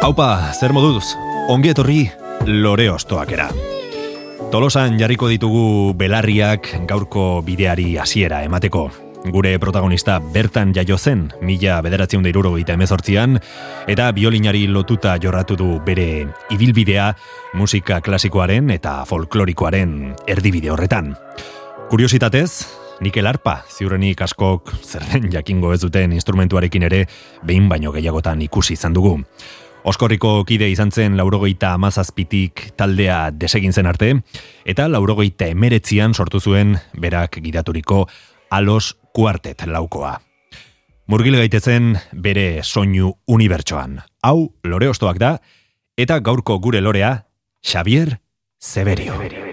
[0.00, 1.12] Haupa, zer moduz,
[1.52, 2.06] ongi etorri
[2.48, 3.50] lore ostoak era.
[4.48, 8.86] Tolosan jarriko ditugu belarriak gaurko bideari hasiera emateko.
[9.28, 13.36] Gure protagonista bertan jaio zen, mila bederatzen deiruro eta emezortzian,
[13.92, 17.12] eta biolinari lotuta jorratu du bere ibilbidea
[17.60, 21.12] musika klasikoaren eta folklorikoaren erdibide horretan.
[21.92, 22.64] Kuriositatez,
[23.04, 27.06] Nikel Arpa, ziurrenik askok zer den jakingo ez duten instrumentuarekin ere
[27.44, 29.18] behin baino gehiagotan ikusi izan dugu.
[29.84, 34.12] Oskorriko kide izan zen laurogeita amazazpitik taldea desegin zen arte,
[34.68, 38.04] eta laurogeita emeretzian sortu zuen berak gidaturiko
[38.50, 40.18] alos kuartet laukoa.
[41.10, 43.98] Murgil gaitezen bere soinu unibertsoan.
[44.22, 45.38] Hau lore ostoak da,
[45.96, 47.24] eta gaurko gure lorea,
[47.64, 48.20] Xavier
[48.60, 49.49] Severio.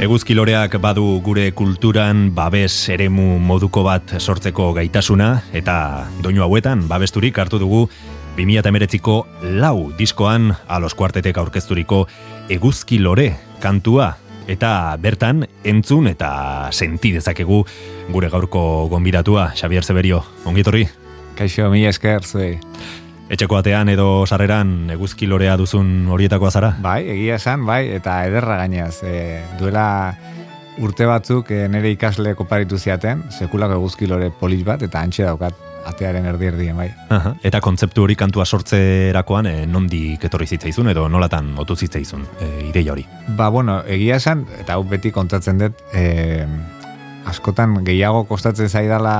[0.00, 5.74] Eguzkiloreak badu gure kulturan babes eremu moduko bat sortzeko gaitasuna eta
[6.24, 7.82] doinu hauetan babesturik hartu dugu
[8.38, 9.18] 2008ko
[9.60, 12.06] lau diskoan alos kuartetek aurkezturiko
[12.48, 13.28] Eguzkilore
[13.60, 14.14] kantua
[14.48, 16.32] eta bertan entzun eta
[16.72, 17.60] senti dezakegu
[18.08, 20.88] gure gaurko gonbidatua Xavier Severio, ongitorri?
[21.36, 22.56] Kaixo, mi esker, zuei.
[23.30, 26.72] Etxeko atean edo sarreran eguzki lorea duzun horietakoa zara?
[26.82, 29.04] Bai, egia esan, bai, eta ederra gainaz.
[29.06, 29.84] E, duela
[30.82, 35.54] urte batzuk e, nire ikasle koparitu ziaten, sekulako eguzki lore polit bat, eta antxe daukat
[35.86, 36.88] atearen erdi erdien, bai.
[37.14, 42.50] Aha, eta kontzeptu hori kantua sortzerakoan e, nondik etorri zitzaizun edo nolatan otu zitzaizun e,
[42.72, 43.06] ideia hori?
[43.38, 46.44] Ba, bueno, egia esan, eta hau beti kontatzen dut, e,
[47.30, 49.14] askotan gehiago kostatzen zaidala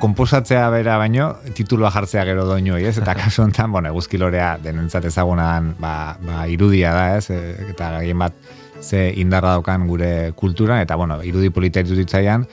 [0.00, 2.96] komposatzea bera baino, titulua jartzea gero doinu, ez?
[2.98, 7.30] Eta kasu honetan, bueno, eguzkilorea denentzat ezagunan, ba, ba, irudia da, ez?
[7.30, 8.36] E, eta gehien bat
[8.82, 12.46] ze indarra daukan gure kulturan, eta, bueno, irudi polita iruditzaian,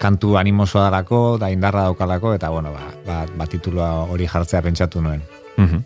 [0.00, 5.04] kantu animosoa dalako, da indarra daukalako, eta, bueno, ba, ba, ba titulua hori jartzea pentsatu
[5.04, 5.24] nuen.
[5.56, 5.84] Mm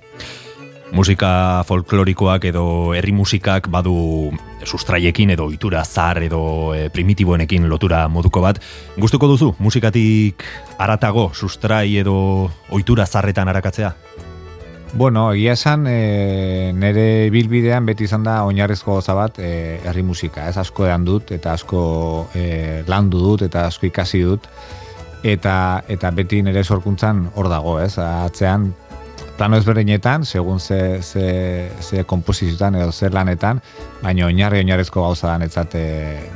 [0.93, 2.65] musika folklorikoak edo
[2.95, 4.33] herri musikak badu
[4.65, 8.61] sustraiekin edo itura zar edo e, primitiboenekin lotura moduko bat.
[8.99, 10.45] Gustuko duzu musikatik
[10.79, 13.95] aratago sustrai edo ohitura zarretan arakatzea?
[14.95, 20.47] Bueno, egia esan, e, nire bilbidean beti izan da oinarrezko goza bat e, herri musika.
[20.47, 21.81] Ez asko edan dut eta asko
[22.39, 24.47] e, landu dut eta asko ikasi dut.
[25.25, 27.97] Eta, eta beti nire sorkuntzan hor dago, ez?
[27.99, 28.69] Atzean
[29.37, 33.61] plano ezberdinetan, segun ze, ze, ze kompozizioetan edo zer lanetan,
[34.03, 35.75] baina oinarri oinarrezko gauza da netzat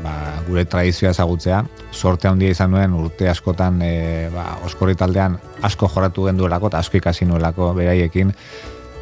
[0.02, 0.14] ba,
[0.48, 1.62] gure tradizioa ezagutzea.
[1.92, 3.92] Sorte handia izan nuen urte askotan e,
[4.34, 8.34] ba, oskorri taldean asko joratu genduelako eta asko ikasi nuelako beraiekin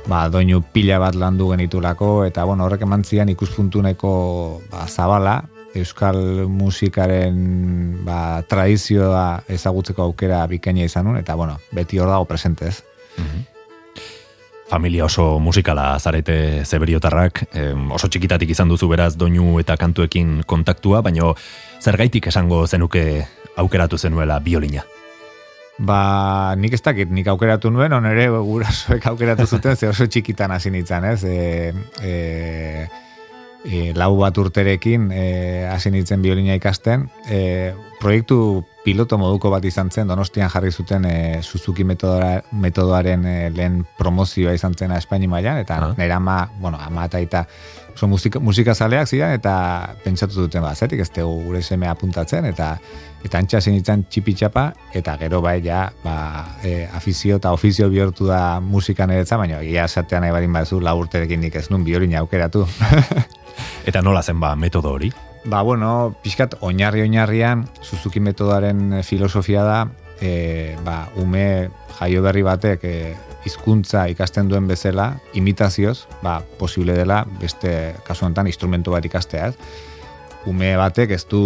[0.06, 5.42] ba, doinu pila bat landu genitulako eta bueno, horrek eman zian ikuspuntu ba, zabala
[5.74, 12.82] euskal musikaren ba, tradizioa ezagutzeko aukera bikaina izan nun, eta bueno, beti hor dago presentez.
[13.18, 13.55] Mhm.
[14.66, 17.44] Familia oso musikala zarete zeberiotarrak,
[17.94, 21.36] oso txikitatik izan duzu beraz doinu eta kantuekin kontaktua, baino
[21.78, 23.04] zergaitik esango zenuke
[23.56, 24.82] aukeratu zenuela biolina?
[25.78, 30.72] Ba, nik ez dakit, nik aukeratu nuen, onere gurasoek aukeratu zuten, ze oso txikitan hasi
[30.72, 31.22] nintzen, ez?
[31.24, 32.86] E, e,
[33.66, 37.08] e, lau bat urterekin e, hasi nintzen biolina ikasten.
[37.28, 43.36] E, proiektu piloto moduko bat izan zen, donostian jarri zuten e, Suzuki metodora, metodoaren e,
[43.50, 45.94] lehen promozioa izan zen Espaini mailan eta ah.
[45.98, 47.46] nera ama, bueno, ama eta eta
[47.96, 52.76] oso musika, musika zaleak ziren, eta pentsatu duten ba, zetik ez gure seme apuntatzen, eta
[53.24, 58.28] eta antxa zen txipi txapa, eta gero bai ja, ba, e, afizio eta ofizio bihurtu
[58.28, 62.66] da musika niretza, baina egia esatean nahi barin baduzu laburterekin nik ez nun biorina aukeratu.
[63.86, 65.12] Eta nola zen ba metodo hori?
[65.46, 69.78] Ba, bueno, pixkat oinarri oinarrian Suzuki metodaren filosofia da
[70.20, 71.68] e, ba, ume
[71.98, 72.96] jaio berri batek e,
[73.46, 79.52] hizkuntza ikasten duen bezala imitazioz, ba, posible dela beste kasu honetan instrumento bat ikastea,
[80.46, 81.40] Ume batek ez du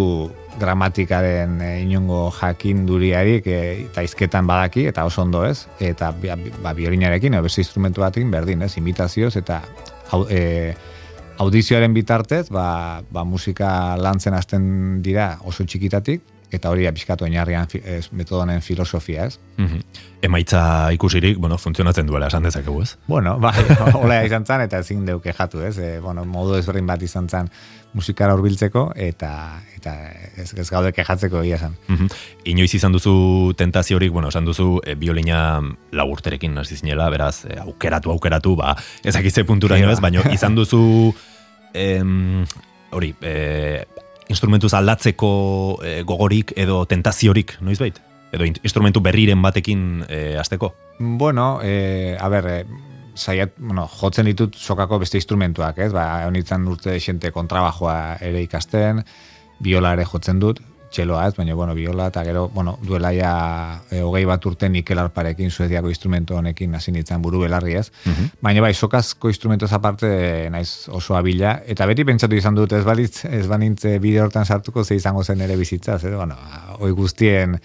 [0.60, 6.74] gramatikaren e, inongo jakin duriarik e, eta izketan badaki eta oso ondo ez, eta ba,
[6.76, 9.62] biorinarekin, beste instrumentu batekin berdin ez, imitazioz eta
[10.12, 10.74] hau, e,
[11.40, 14.64] audizioaren bitartez, ba, ba musika lantzen hasten
[15.04, 17.68] dira oso txikitatik, eta hori apizkatu oinarrian
[18.12, 19.38] metodonen filosofia, ez?
[19.56, 22.98] Mm Emaitza ikusirik, bueno, funtzionatzen duela, esan dezakegu, ez?
[23.06, 23.54] Bueno, bai,
[23.96, 25.78] hola izan zan, eta ezin deuke jatu, ez?
[25.80, 27.48] E, bueno, modu ezberdin bat izan zan
[27.96, 29.30] musikara hurbiltzeko eta
[29.78, 29.94] eta
[30.36, 31.78] ez, ez gaude kejatzeko egia esan.
[31.88, 32.12] Mm
[32.52, 35.62] Inoiz izan duzu tentaziorik, bueno, esan duzu e, biolina
[35.96, 41.14] lagurterekin hasi zinela, beraz, e, aukeratu, aukeratu, ba, ezakitze puntura ez, baina izan duzu
[41.72, 42.44] em,
[42.92, 43.84] hori, e,
[44.30, 45.32] instrumentuz aldatzeko
[45.84, 47.98] e, gogorik edo tentaziorik, noiz bait?
[48.30, 50.72] Edo instrumentu berriren batekin e, azteko?
[51.00, 52.50] Bueno, e, a ber,
[53.16, 55.90] zaiat, bueno, jotzen ditut sokako beste instrumentuak, ez?
[55.92, 59.02] Ba, honitzen urte xente kontrabajoa ere ikasten,
[59.60, 63.32] biola ere jotzen dut, txeloa ez, baina, bueno, biola, eta gero, bueno, duela ja
[63.90, 67.90] e, hogei bat urte Nikel Arparekin, suediako instrumento honekin hasi nintzen buru belarri ez.
[68.04, 68.32] Mhm.
[68.42, 73.24] Baina bai, sokazko instrumentoz aparte naiz oso abila, eta beti pentsatu izan dut ez balitz,
[73.24, 76.36] ez banintze bide hortan sartuko ze izango zen ere bizitza, ez, bueno,
[76.78, 77.60] hoi guztien,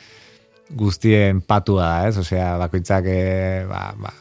[0.70, 2.18] guztien patua da, ez?
[2.18, 4.12] Osea, bakoitzak e, ba, ba,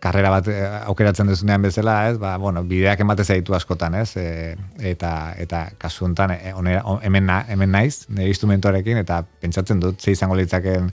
[0.00, 2.18] karrera bat eh, aukeratzen duzunean bezala, ez?
[2.20, 4.14] Ba, bueno, bideak emate zaitu askotan, ez?
[4.16, 4.56] E,
[4.92, 6.32] eta eta kasu honetan
[7.04, 10.90] hemen hemen naiz, nire instrumentoarekin eta pentsatzen dut ze izango litzaken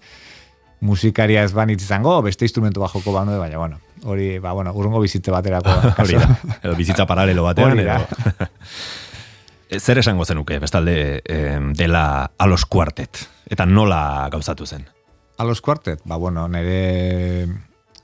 [0.81, 5.31] musikaria ez banitz izango, beste instrumentu bajoko banu, baina bueno, hori, ba, bueno, urrungo bizitze
[5.31, 5.71] baterako.
[6.03, 7.80] hori da, edo bizitza paralelo batean.
[7.80, 7.98] Edo.
[9.83, 11.24] Zer esango zenuke, bestalde,
[11.75, 12.03] dela
[12.39, 14.86] alos kuartet, eta nola gauzatu zen?
[15.38, 17.48] A los Quartet, ba, bueno, nere,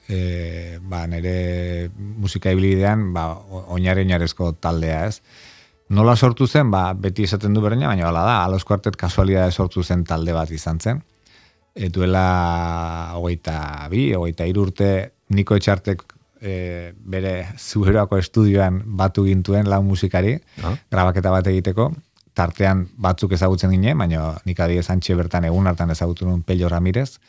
[0.07, 3.25] e, ba, nere musika ibilidean, ba,
[3.74, 5.24] oinare oinarezko taldea ez.
[5.89, 9.51] Nola sortu zen, ba, beti esaten du berreina, baina bala da, A los Quartet kasualidade
[9.51, 11.01] sortu zen talde bat izan zen.
[11.74, 14.89] E, duela hogeita bi, hogeita irurte,
[15.33, 16.06] niko etxartek
[16.39, 17.33] e, bere
[17.68, 20.78] zuheroako estudioan batu gintuen lau musikari, ah.
[20.92, 21.90] grabaketa bat egiteko,
[22.33, 27.19] tartean batzuk ezagutzen gine, baina nik adi esantxe bertan egun hartan ezagutu nun Pello Ramirez,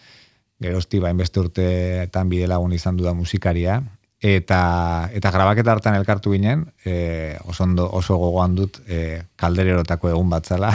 [0.63, 3.81] gerosti bain beste urteetan bide lagun izan duda musikaria,
[4.25, 4.61] eta
[5.13, 10.73] eta grabaketa hartan elkartu ginen, e, oso, ondo, oso gogoan dut e, kaldererotako egun batzala,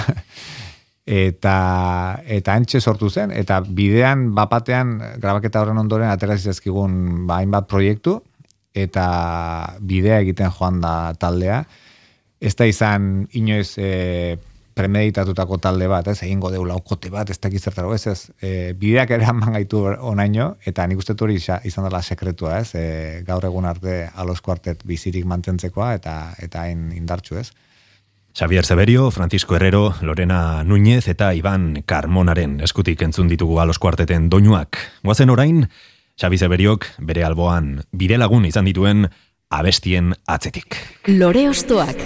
[1.09, 1.57] eta
[2.29, 8.19] eta antxe sortu zen, eta bidean bapatean grabaketa horren ondoren aterazizazkigun ba, hainbat proiektu,
[8.77, 9.05] eta
[9.81, 11.63] bidea egiten joan da taldea,
[12.39, 14.37] ez da izan inoiz e,
[14.79, 19.11] premeditatutako talde bat, ez, egingo deu laukote bat, ez dakiz zertaro, ez, ez, e, bideak
[19.11, 22.85] ere haman gaitu onaino, eta nik uste hori izan dela sekretua, ez, e,
[23.27, 27.49] gaur egun arte alos kuartet bizirik mantentzekoa, eta eta hain indartsu, ez.
[28.39, 34.77] Xavier Severio, Francisco Herrero, Lorena Núñez eta Iban Carmonaren eskutik entzun ditugu alos kuarteten doinuak.
[35.03, 35.65] Guazen orain,
[36.19, 39.07] Xavi Severiok bere alboan bide lagun izan dituen
[39.49, 40.75] abestien atzetik.
[41.07, 41.97] Lore ostoak.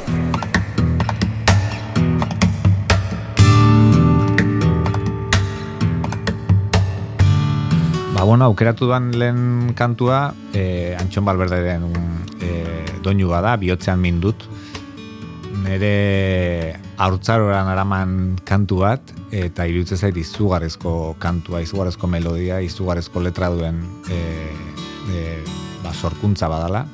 [8.13, 11.89] Ba, bueno, aukeratu duan lehen kantua, eh, Antxon Balberde den
[12.39, 14.47] eh, doinu bada, bihotzean mindut.
[15.65, 23.83] Nere haurtzaroran araman kantu bat, eta iruditzen zait izugarrezko kantua, izugarrezko melodia, izugarrezko letra duen
[24.07, 24.51] eh,
[25.11, 25.39] eh,
[25.83, 26.85] ba, sorkuntza badala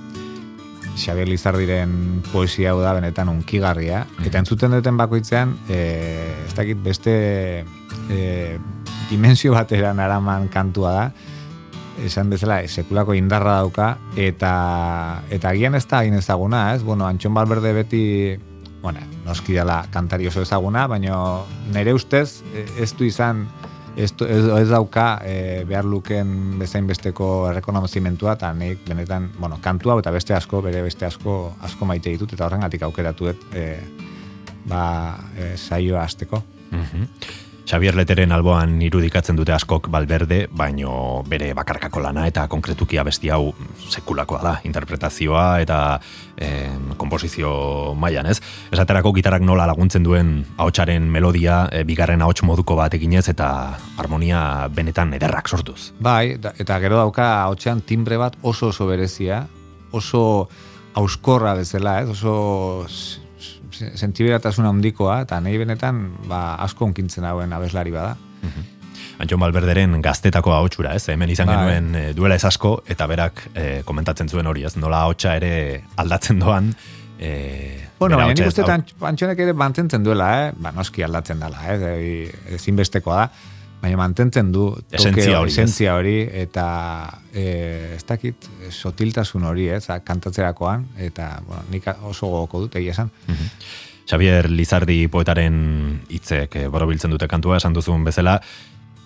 [1.00, 4.04] Xabier Lizardiren poesia hau da benetan unkigarria.
[4.06, 4.28] Mm.
[4.28, 5.80] Eta entzuten duten bakoitzean, e,
[6.46, 7.16] ez dakit beste
[8.12, 8.20] e,
[9.10, 11.06] dimensio batera naraman kantua da,
[12.06, 14.52] esan bezala, sekulako indarra dauka, eta
[15.32, 16.84] eta agian ez da egin ezaguna, ez?
[16.84, 18.04] Bueno, Antxon Balberde beti,
[18.84, 21.18] bueno, noski dela kantari oso ezaguna, baina
[21.74, 22.44] nire ustez
[22.80, 23.48] ez du izan
[24.00, 29.98] ez, ez, ez dauka e, behar luken bezain besteko errekonozimentua eta nik benetan, bueno, kantua
[30.00, 33.68] eta beste asko, bere beste asko asko maite ditut eta horrengatik aukeratuet e,
[34.70, 34.84] ba,
[35.36, 36.44] e, saioa azteko.
[36.72, 43.30] Mm Xavier Leteren alboan irudikatzen dute askok balberde, baino bere bakarkako lana eta konkretuki abesti
[43.30, 43.52] hau
[43.92, 45.78] sekulakoa da, interpretazioa eta
[46.42, 47.52] eh, komposizio
[47.94, 48.40] mailan, ez?
[48.74, 53.52] Esaterako gitarak nola laguntzen duen ahotsaren melodia, e, bigarren ahots moduko bat eginez eta
[54.02, 54.42] harmonia
[54.74, 55.92] benetan ederrak sortuz.
[56.02, 59.44] Bai, eta gero dauka ahotsean timbre bat oso oso berezia,
[59.94, 60.50] oso
[60.98, 62.10] auskorra bezala, ez?
[62.18, 62.34] Oso
[63.72, 68.18] sentiberatasun handikoa eta nahi benetan ba, asko onkintzen hauen abeslari bada.
[68.42, 68.76] Mm
[69.20, 71.10] Antxon Balberderen gaztetako ahotxura, ez?
[71.12, 71.58] Hemen izan bai.
[71.58, 74.78] genuen e, duela ez asko, eta berak e, komentatzen zuen hori, ez?
[74.80, 75.52] Nola ahotsa ere
[76.00, 76.70] aldatzen doan,
[77.20, 77.32] e,
[78.00, 80.52] Bueno, baina nik uste antxonek ere mantentzen duela, eh?
[80.56, 82.32] Ba, noski aldatzen dela, eh?
[82.56, 83.28] Ezinbestekoa da
[83.82, 86.66] baina mantentzen du esentzia hori, esentzia hori eta
[87.32, 93.14] e, ez dakit sotiltasun hori ez, kantatzerakoan eta bueno, nik oso gogoko dut egia esan.
[93.28, 95.58] Mm Xavier Lizardi poetaren
[96.10, 98.40] hitzek e, borobiltzen dute kantua esan duzun bezala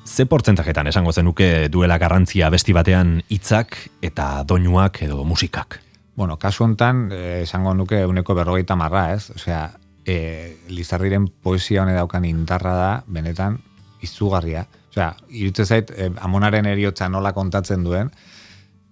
[0.06, 5.82] ze portzentaketan esango zenuke duela garrantzia besti batean hitzak eta doinuak edo musikak?
[6.16, 9.32] Bueno, kasu hontan eh, esango nuke uneko berrogeita marra, ez?
[9.36, 9.72] Osea,
[10.06, 13.60] e, Lizardiren poesia hone daukan indarra da, benetan,
[14.04, 14.66] izugarria.
[14.92, 18.12] Osea, irutzen zait, eh, amonaren eriotza nola kontatzen duen,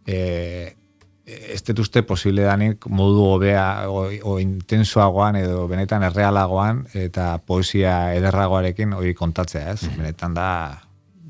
[0.07, 0.75] eh,
[1.31, 8.13] ez dut uste posible danik modu hobea o, o intensoagoan edo benetan errealagoan eta poesia
[8.17, 9.83] ederragoarekin hori kontatzea, ez?
[9.85, 10.47] Mm Benetan da,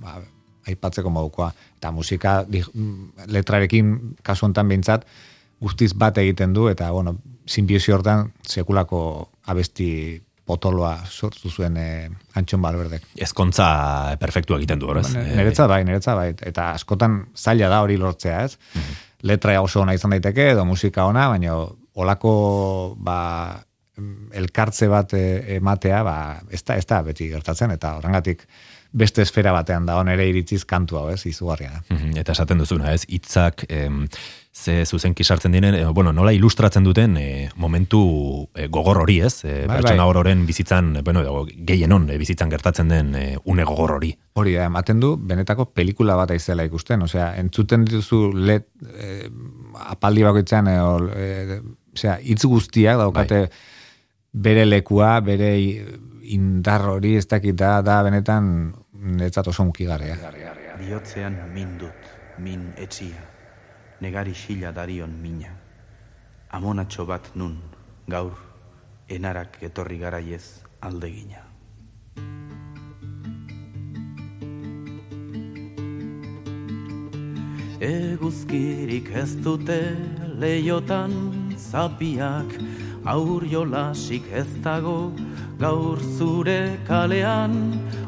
[0.02, 0.16] ba,
[0.68, 1.52] aipatzeko modukoa.
[1.78, 2.42] Eta musika
[3.28, 5.06] letrarekin kasu hontan behintzat
[5.62, 12.62] guztiz bat egiten du eta, bueno, simbiosio hortan sekulako abesti potoloa sortu zuen e, Antxon
[12.64, 13.06] Balberdek.
[13.28, 13.68] Ezkontza
[14.22, 15.08] perfektua egiten du, horrez?
[15.14, 16.32] Ba, Neretza bai, neretza bai.
[16.34, 18.58] Eta askotan zaila da hori lortzea, ez?
[18.76, 21.54] Mm Letra oso ona izan daiteke, edo musika ona, baina
[22.02, 22.32] olako
[22.98, 23.20] ba,
[24.34, 26.16] elkartze bat eh, ematea, ba,
[26.50, 28.48] ez da, ez da beti gertatzen, eta horrengatik
[28.92, 31.84] beste esfera batean da, ere iritziz kantu hau, ez, izugarria.
[31.90, 34.04] Mm Eta esaten duzuna, ez, hitzak em,
[34.54, 39.46] ze zuzenki sartzen diren, e, bueno, nola ilustratzen duten e, momentu e, gogor hori, ez?
[39.46, 40.36] E, bai, pertsona bai.
[40.46, 44.12] bizitzan, bueno, gehienon e, bizitzan gertatzen den e, une gogor hori.
[44.34, 49.30] Hori da, ematen du, benetako pelikula bat aizela ikusten, osea, entzuten dituzu let, e,
[49.88, 50.78] apaldi bakoitzan, e,
[51.16, 51.60] e,
[51.96, 53.50] osea, itz guztiak daukate bai.
[54.34, 55.56] bere lekua, bere
[56.24, 60.20] indar hori ez dakit da, da benetan netzat oso unkigarria.
[60.82, 63.31] Biotzean min dut, min etxia
[64.02, 65.54] negari xila darion mina.
[66.52, 67.62] Amonatxo bat nun,
[68.10, 68.34] gaur,
[69.08, 71.46] enarak etorri garaiez aldegina.
[77.82, 79.80] Eguzkirik ez dute
[80.42, 81.14] leiotan
[81.58, 82.58] zapiak,
[83.06, 85.14] aur jolasik ez dago
[85.62, 87.58] gaur zure kalean,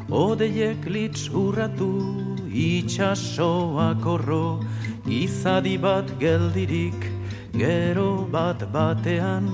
[0.10, 4.60] odeiek litz urratu itxasoak orro,
[5.08, 7.10] izadi bat geldirik
[7.52, 9.50] gero bat batean.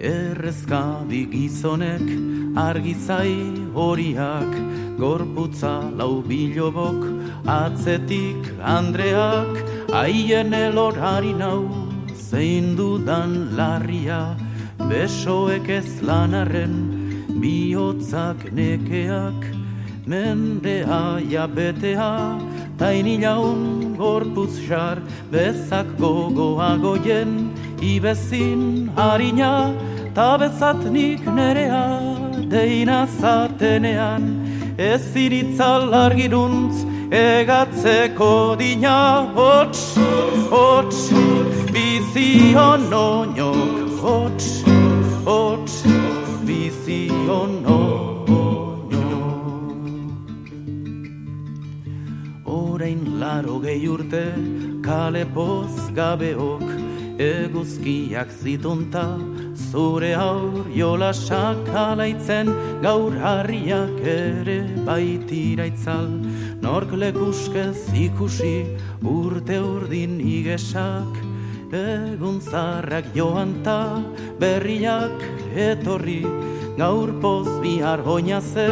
[0.00, 2.08] Errezkadi gizonek
[2.56, 3.36] argizai
[3.74, 4.52] horiak
[4.98, 11.68] gorputza lau bilobok atzetik andreak Aien elorari nau,
[12.16, 14.34] zein dudan larria,
[14.88, 16.76] besoek ez lanarren,
[17.42, 19.44] bihotzak nekeak,
[20.08, 22.40] mendea jabetea,
[22.78, 24.96] taini laun gorpuz jar,
[25.30, 29.76] bezak gogoa goien, ibezin harina,
[30.14, 31.84] ta bezatnik nerea,
[32.48, 34.24] deina zatenean,
[34.78, 39.96] ez iritzal argiruntz, egatzeko dina hots,
[40.48, 41.00] hots,
[41.68, 44.46] bizi onoinok, hots,
[45.26, 45.82] hots,
[46.48, 48.32] bizi onoinok.
[52.46, 54.24] Horein laro gehi urte,
[54.82, 56.64] kale poz gabeok,
[57.20, 59.04] eguzkiak zitunta,
[59.68, 62.48] zure aur jola sakalaitzen,
[62.80, 66.08] gaur harriak ere baitira itzal,
[66.62, 71.18] nork lekuskez ikusi urte urdin igesak,
[71.74, 73.98] egun zarrak joan ta
[74.38, 75.24] berriak
[75.56, 76.22] etorri,
[76.78, 78.00] gaur poz bihar
[78.40, 78.68] ze,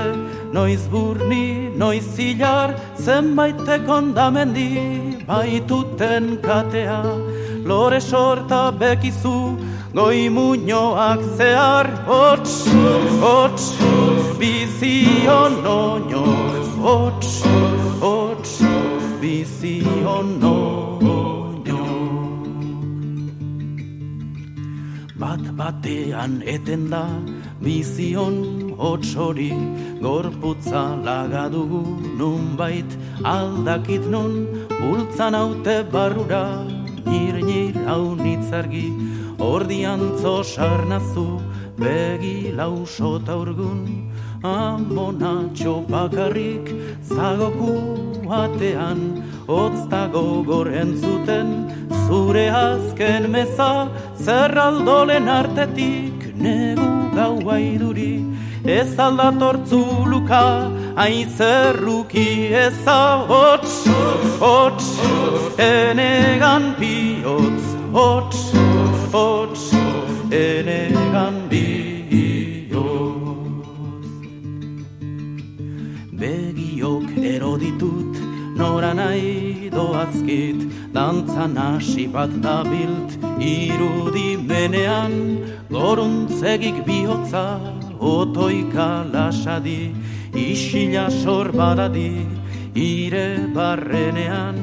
[0.53, 4.71] noiz burni, noiz zilar, zenbaitek ondamendi,
[5.27, 7.03] baituten katea,
[7.65, 9.59] lore sorta bekizu,
[9.93, 12.67] goi muñoak zehar, hots,
[13.21, 13.75] hots,
[14.39, 16.25] bizion oño,
[16.83, 17.43] hots,
[18.01, 18.53] hots,
[19.21, 21.85] bizion oño.
[25.21, 27.05] Bat batean eten da,
[27.61, 28.37] bizion
[28.81, 29.53] hori
[30.01, 31.83] gorputza lagadugu
[32.19, 32.91] nunbait
[33.23, 34.33] aldakit nun
[34.81, 36.45] bultzan haute barrura
[37.07, 37.37] nir
[37.89, 38.89] hau nitzargi
[39.53, 40.03] ordian
[40.55, 41.27] sarnazu
[41.83, 43.81] begi lausota urgun
[44.43, 47.75] amona txopakarrik zagoku
[48.25, 49.01] batean
[49.47, 50.45] hotz dago
[51.03, 51.49] zuten
[52.07, 58.25] zure azken meza zerraldolen artetik negu gau aiduri
[58.65, 63.87] ez aldatortzu luka aizerruki eza hots,
[64.41, 64.89] hots,
[65.59, 68.41] enegan bihotz, hots,
[69.13, 69.73] hots,
[70.31, 71.90] enegan bihotz.
[77.51, 78.17] Begiok eroditut,
[78.57, 87.61] nora nahi doazkit, dantzan hasi bat dabilt, irudi menean, goruntzegik bihotza,
[87.99, 89.95] otoika lasadi,
[90.33, 92.27] isila sorbadadi,
[92.75, 94.57] ire barrenean,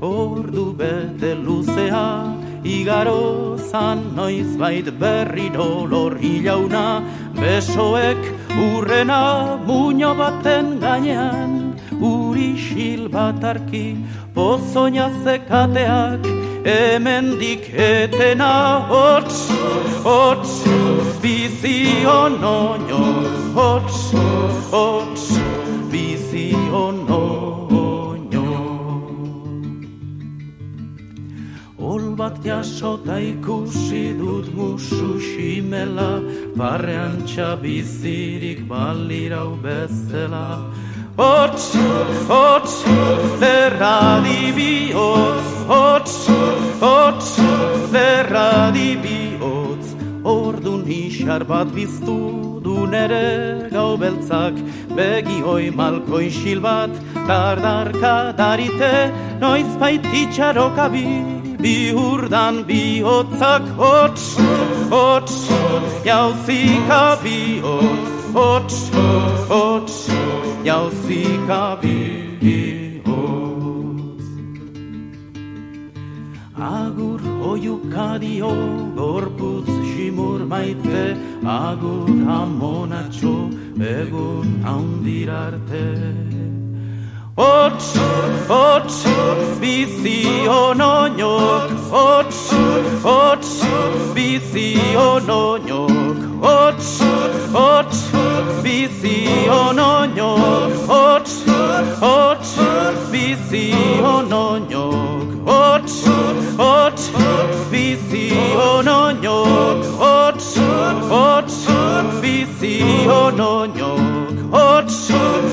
[0.00, 7.02] ordu bete luzea, igaro zan noiz bait berri dolor hilauna,
[7.34, 8.22] besoek
[8.66, 13.96] urrena muño baten gainean, uri xil batarki,
[14.34, 16.22] pozoina zekateak,
[16.64, 19.48] hemendik etena hots,
[20.04, 20.52] hots,
[21.22, 23.02] bizion oño,
[23.54, 24.12] hots,
[24.70, 25.24] hots,
[32.22, 36.12] bat jasota ikusi dut musu ximela,
[36.54, 40.46] barrean txabizirik balirau bezela,
[41.18, 41.64] Hots,
[42.30, 42.74] hots,
[43.42, 46.14] lerra dibioz, hots,
[46.84, 47.32] hots,
[47.92, 49.84] lerra dibioz.
[50.24, 52.16] Ordun isar bat biztu
[52.64, 54.56] du nere gau beltzak,
[54.96, 56.90] begi hoi malko isil bat,
[57.28, 58.94] dardarka darite,
[59.44, 64.36] noiz baititxaroka bi, bi urdan bi hots,
[64.90, 65.36] hots,
[66.04, 68.78] jauzika bi hotz, hots,
[69.48, 69.96] hots,
[70.64, 73.06] jauzika bihotz.
[76.58, 77.20] Agur
[77.50, 78.52] oiukadio
[78.98, 81.04] gorputz simur maite,
[81.44, 82.08] agur
[82.40, 83.36] amonatxo
[83.94, 86.51] egun haundirarte.
[87.34, 87.94] Hots,
[88.46, 89.04] hots,
[89.58, 92.50] bizi onoñok, hots,
[93.02, 93.62] hots,
[94.14, 97.00] bizi onoñok, hots,
[97.54, 98.00] hots,
[98.62, 101.44] bizi onoñok, hots,
[102.02, 102.58] hots,
[103.10, 106.04] bizi onoñok, hots,
[106.58, 107.10] hots,
[107.70, 108.28] bizi
[108.60, 110.56] onoñok, hots,
[111.08, 111.66] hots,
[112.20, 112.76] bizi
[113.08, 114.01] onoñok,
[114.52, 115.10] hots,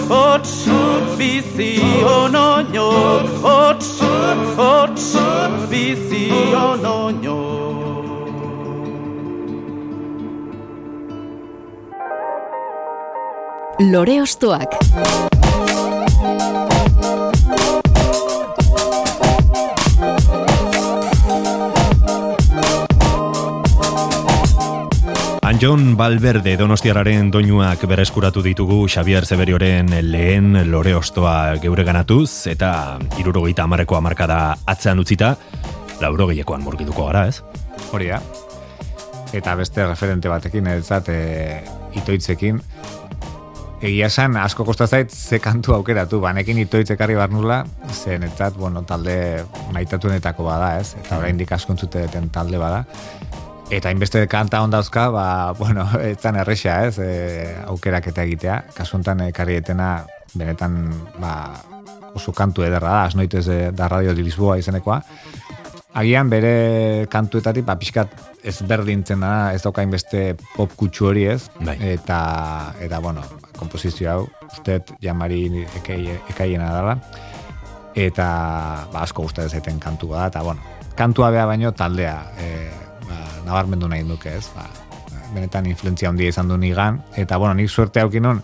[0.10, 0.68] hots,
[1.18, 3.90] bizi onoñok, hots,
[4.60, 5.16] hots,
[5.70, 7.60] bizi onoñok.
[13.80, 15.29] Lore Ostoak.
[25.50, 33.66] Anjon Balberde donostiararen doinuak bereskuratu ditugu Xavier Zeberioren lehen lore ostoa geure ganatuz eta irurogeita
[33.66, 34.38] amareko amarkada
[34.70, 35.32] atzean utzita,
[36.04, 37.42] laurogeilekoan murgituko gara, ez?
[37.90, 38.22] Hori da.
[39.34, 41.10] Eta beste referente batekin, ez zat,
[41.98, 42.62] itoitzekin,
[43.80, 50.44] Egia esan, asko kostazait ze kantu aukeratu, banekin itoitzekarri barnula, zen, etzat, bueno, talde maitatuenetako
[50.44, 50.98] bada, ez?
[51.00, 51.20] Eta mm.
[51.24, 52.84] oraindik asko den talde bada.
[53.70, 56.98] Eta inbeste kanta ondauzka, ba, bueno, etzan erresa, ez?
[56.98, 57.10] E,
[57.70, 58.56] aukerak eta egitea.
[58.74, 59.92] Kasuntan ekarri etena,
[60.34, 60.80] benetan,
[61.22, 61.34] ba,
[62.18, 63.46] oso kantu ederra da, asnoitez
[63.78, 65.04] da radio di Lisboa izenekoa.
[66.00, 68.12] agian bere kantuetatik, ba, pixkat
[68.46, 71.78] ezberdintzen da, ez daukain beste pop kutsu hori ez, Bai.
[71.94, 72.20] eta,
[72.80, 73.24] eta bueno,
[73.58, 75.66] komposizio hau, usteet jamari
[76.30, 76.98] ekaiena dela,
[77.96, 78.28] eta
[78.94, 80.62] ba, asko gustatzen zaiten kantua da, eta bueno,
[80.96, 82.50] kantua bea baino taldea e,
[83.10, 84.68] ba, nabarmendu nahi duke ez, ba,
[85.34, 88.42] benetan influentzia handia izan du nigan, eta bueno, nik suerte haukin nun,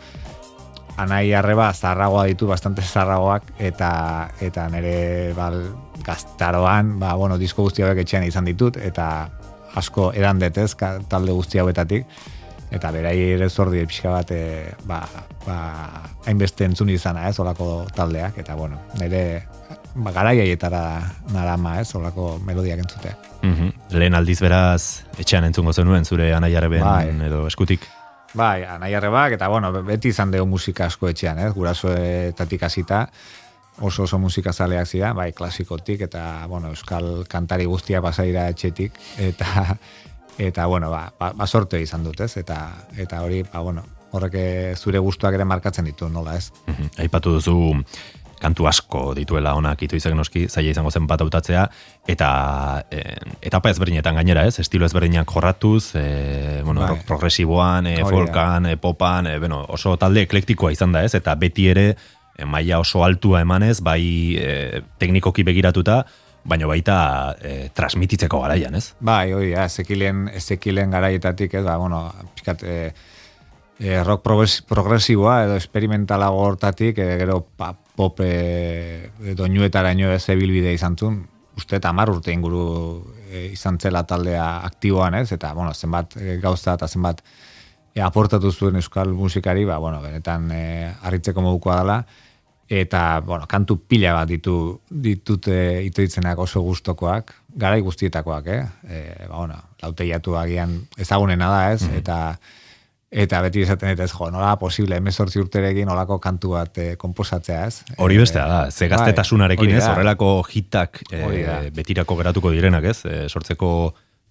[0.97, 3.89] anai arreba zarragoa ditu, bastante zarragoak, eta
[4.41, 5.59] eta nire bal,
[6.05, 9.29] gaztaroan, ba, bueno, disko guzti hauek etxean izan ditut, eta
[9.75, 10.71] asko edan detez,
[11.09, 12.07] talde guzti hauetatik,
[12.75, 15.01] eta berai ere zordi pixka bat, e, ba,
[15.45, 15.57] ba,
[16.25, 19.43] hainbeste entzun izana, ez, olako taldeak, eta bueno, nire
[19.95, 20.81] ba, garaiaietara
[21.33, 23.15] narama, ez, olako melodiak entzutea.
[23.41, 23.69] Mhm.
[23.95, 27.09] Lehen aldiz beraz, etxean entzungo zenuen, zure anaiarreben Bai.
[27.27, 27.87] edo eskutik.
[28.35, 31.53] Bai, anai arrebak, eta bueno, beti izan dugu musika asko etxean, ez?
[31.53, 33.07] Gurasoetatik hasita
[33.79, 39.77] oso oso musika zaleak zira, bai, klasikotik, eta, bueno, euskal kantari guztia pasaira etxetik, eta,
[40.37, 42.37] eta bueno, ba, ba, ba sorte izan dut, ez?
[42.37, 42.59] Eta,
[42.97, 46.51] eta hori, ba, bueno, horrek eh, zure gustuak ere markatzen ditu, nola, ez?
[46.67, 46.95] Mhm.
[47.03, 47.57] Aipatu duzu
[48.41, 51.65] kantu asko dituela onak itu izak noski, zaila izango zen bat hautatzea,
[52.07, 52.29] eta
[52.91, 53.01] e,
[53.47, 54.59] etapa ezberdinetan gainera, ez?
[54.59, 56.89] Estilo ezberdinak jorratuz, e, bueno, Bai.
[56.89, 61.15] rock progresiboan, e, folkan, e, popan, e, bueno, oso talde eklektikoa izan da, ez?
[61.15, 61.87] Eta beti ere
[62.35, 64.03] e, maila oso altua emanez, bai
[64.37, 66.03] e, teknikoki begiratuta,
[66.45, 66.97] baina baita
[67.41, 68.91] e, transmititzeko garaian, ez?
[68.99, 72.93] Bai, hori, ja, ezekilen, ezekilen garaietatik, ez, ba, bueno, pixkat, e,
[73.79, 80.73] e, rock progres- progresiboa edo experimentalago hortatik, e, gero pa, pop e, doinuetaraino ez ebilbide
[80.75, 81.21] izan zuen,
[81.55, 82.65] uste eta hamar urte inguru
[83.29, 87.23] e, izan zela taldea aktiboan ez, eta bueno, zenbat e, gauza eta zenbat
[87.95, 90.63] e, aportatu zuen euskal musikari, ba, bueno, benetan e,
[91.01, 91.99] harritzeko modukoa dela,
[92.67, 98.61] eta, bueno, kantu pila bat ditu, ditute itoitzenak oso gustokoak, garai guztietakoak, eh?
[98.89, 101.87] E, ba, bueno, lauteiatu agian ezagunena da, ez?
[101.95, 102.19] Eta
[103.15, 107.61] eta beti esaten dut ez, jo, nola posible, emezortzi urterekin olako kantu bat e, komposatzea,
[107.69, 107.95] ez?
[108.03, 111.59] Hori bestea da, ze bai, gaztetasunarekin ez, horrelako hitak e, da.
[111.75, 113.69] betirako geratuko direnak ez, e, sortzeko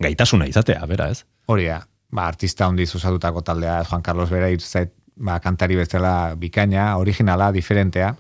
[0.05, 1.23] gaitasuna izatea, bera ez?
[1.49, 1.81] Hori da,
[2.12, 8.12] ba, artista handiz osatutako taldea, Juan Carlos Bera irutzait, ba, kantari bezala bikaina, originala, diferentea,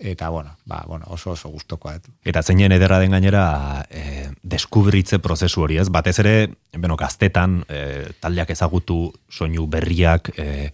[0.00, 1.94] eta, bueno, ba, bueno oso oso gustokoa.
[1.94, 2.08] et.
[2.24, 6.34] Eta zeinen ederra den gainera e, deskubritze prozesu hori ez, batez ere,
[6.72, 10.72] beno, gaztetan e, taldeak ezagutu soinu berriak, e,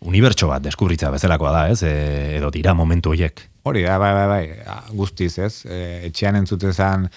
[0.00, 3.42] unibertso bat deskubritza bezalakoa da ez, e, edo dira momentu horiek.
[3.62, 5.66] Hori da, bai, bai, bai, guztiz, ez?
[5.66, 7.08] E, etxean entzutezan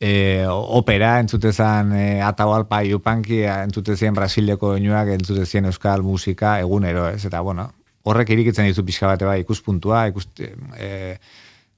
[0.00, 7.24] e, opera, entzutezan e, atabalpa iupanki, entzutezien Brasileko oinuak, entzutezien euskal musika egunero, ez?
[7.28, 7.70] Eta, bueno,
[8.06, 10.42] horrek irikitzen dizu pixka bate bai, ikuspuntua, ikust,
[10.78, 11.16] e,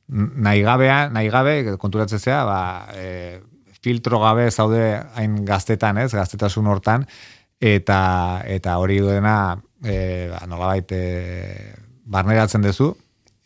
[0.08, 2.60] nahi gabea, nahi gabe, konturatzen zea, ba,
[2.94, 3.40] e,
[3.82, 4.82] filtro gabe zaude
[5.16, 6.10] hain gaztetan, ez?
[6.12, 7.06] Gaztetasun hortan,
[7.58, 8.00] eta
[8.46, 9.36] eta hori duena
[9.82, 10.92] e, ba, nolabait
[12.08, 12.92] barneratzen duzu,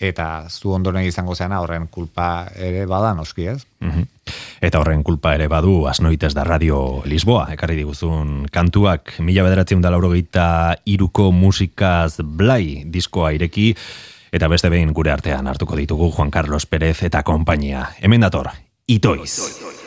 [0.03, 3.63] eta zu ondoren izango zeana horren kulpa ere bada noski, ez?
[3.81, 4.09] Mhm.
[4.63, 9.91] Eta horren kulpa ere badu asnoitez da radio Lisboa, ekarri diguzun kantuak mila bederatzen da
[9.91, 13.73] laurogeita iruko musikaz blai diskoa ireki,
[14.33, 17.89] eta beste behin gure artean hartuko ditugu Juan Carlos Pérez eta konpainia.
[18.01, 18.51] Hemen dator,
[18.87, 19.31] itoiz.
[19.31, 19.82] Espazioan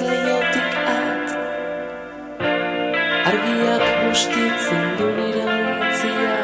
[0.00, 1.28] leiotik at.
[3.28, 6.38] Argiak bustitzen du nire ontzia.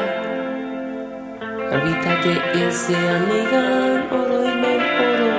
[1.75, 2.33] Argitate
[2.65, 5.35] ezean nigan oroimen oro.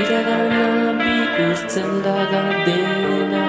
[0.00, 0.70] Iragana
[1.02, 3.44] bihurtzen da gardena.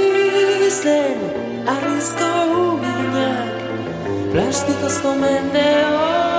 [1.73, 2.31] Arrizko
[2.63, 3.56] uginak
[4.37, 6.36] πλάστη στο μενεό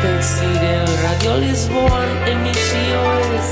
[0.00, 3.02] Nasten ziren Radio Lisboan emisio
[3.36, 3.50] ez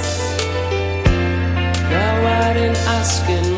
[1.90, 3.57] Gauaren azken mugetan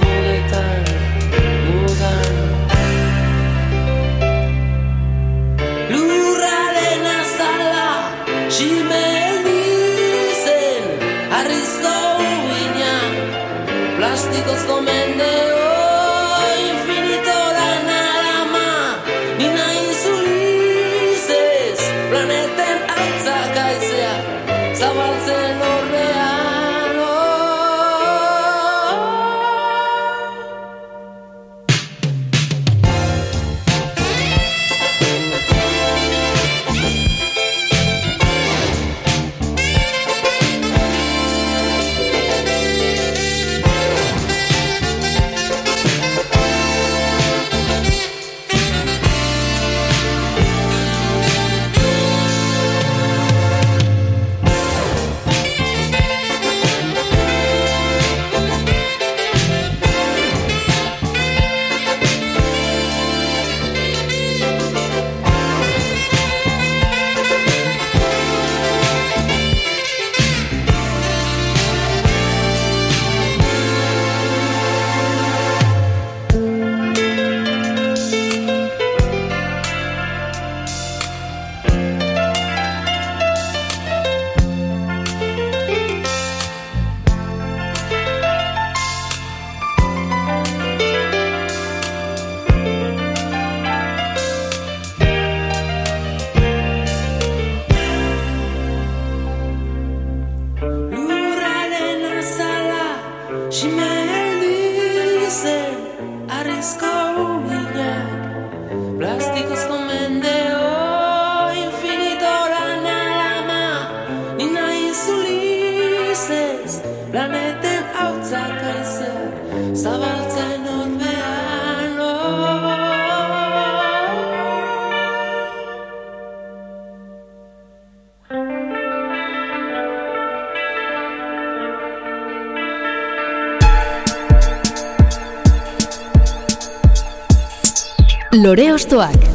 [138.50, 139.29] Lore Ostoak.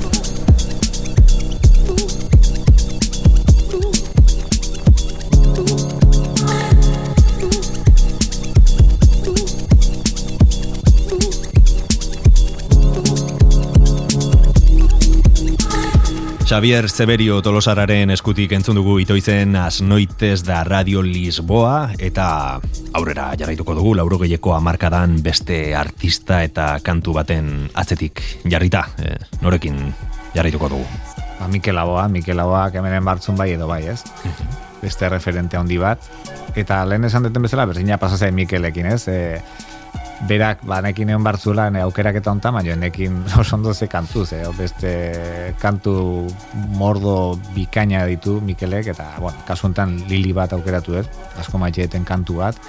[16.45, 22.25] Xavier Severio Tolosararen eskutik entzun dugu itoizen Asnoites da Radio Lisboa eta
[22.93, 29.81] aurrera jarraituko dugu laurogeieko hamarkadan beste artista eta kantu baten atzetik jarrita, eh, norekin
[30.36, 30.86] jarraituko dugu.
[31.39, 34.03] Ba, Mikel Aboa, Mikel Aboa kemenen bartzun bai edo bai, ez?
[34.84, 36.05] Beste referente handi bat.
[36.53, 39.08] Eta lehen esan duten bezala, berdina pasatzen Mikelekin, ez?
[39.10, 39.41] E,
[40.23, 44.45] berak, ba, egon bartzula, ne aukerak eta onta, baina nekin oso ondo ze kantuz, eh?
[44.58, 46.28] beste kantu
[46.80, 51.06] mordo bikaina ditu Mikelek, eta, bueno, kasu honetan lili bat aukeratu, ez?
[51.39, 52.60] Asko maitxeten kantu bat.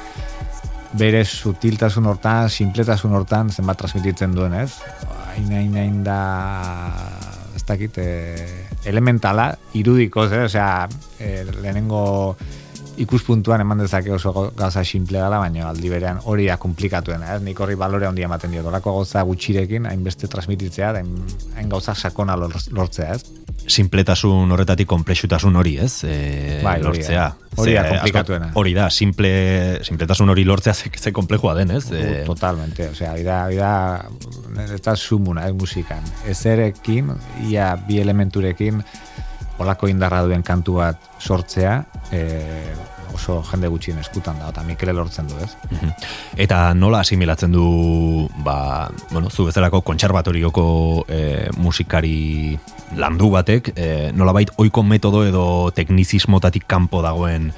[0.96, 4.80] Bere sutiltasun hortan, simpletasun hortan, zenbat transmititzen duen, ez?
[5.32, 6.20] Hain, hain, hain da
[7.56, 10.44] ez dakit, eh, elementala, irudikoz, eh?
[10.46, 12.36] Osea, eh, lehenengo
[13.02, 17.42] ikuspuntuan eman dezake oso gauza simple dela, baina aldi berean hori da komplikatuena, ez?
[17.42, 18.62] Nik horri balore handia ematen dio.
[18.64, 23.24] Dolako gauza gutxirekin, hainbeste transmititzea, da hain, gauza sakona lor- lortzea, ez?
[23.66, 26.04] Simpletasun horretatik komplexutasun hori, ez?
[26.06, 27.26] E, Bai, lortzea.
[27.56, 28.50] Hori da komplikatuena.
[28.60, 29.30] Hori da, simple,
[29.86, 31.86] simpletasun hori lortzea ze, ze komplejua den, ez?
[31.90, 33.72] E, Totalmente, osea, hori da, hori da,
[34.70, 36.04] ez da sumuna, ez musikan.
[36.28, 37.10] Ezerekin,
[37.48, 38.82] ia bi elementurekin,
[39.58, 41.78] olako indarra duen kantu bat sortzea,
[42.12, 42.74] e,
[43.16, 45.54] oso jende gutxien eskutan da, eta Mikele lortzen du, ez?
[45.70, 45.92] Mhm.
[46.44, 50.66] Eta nola asimilatzen du, ba, bueno, zu bezalako kontserbatorioko
[51.08, 52.58] e, musikari
[52.96, 57.52] landu batek, e, nolabait oiko metodo edo teknizismotatik kanpo dagoen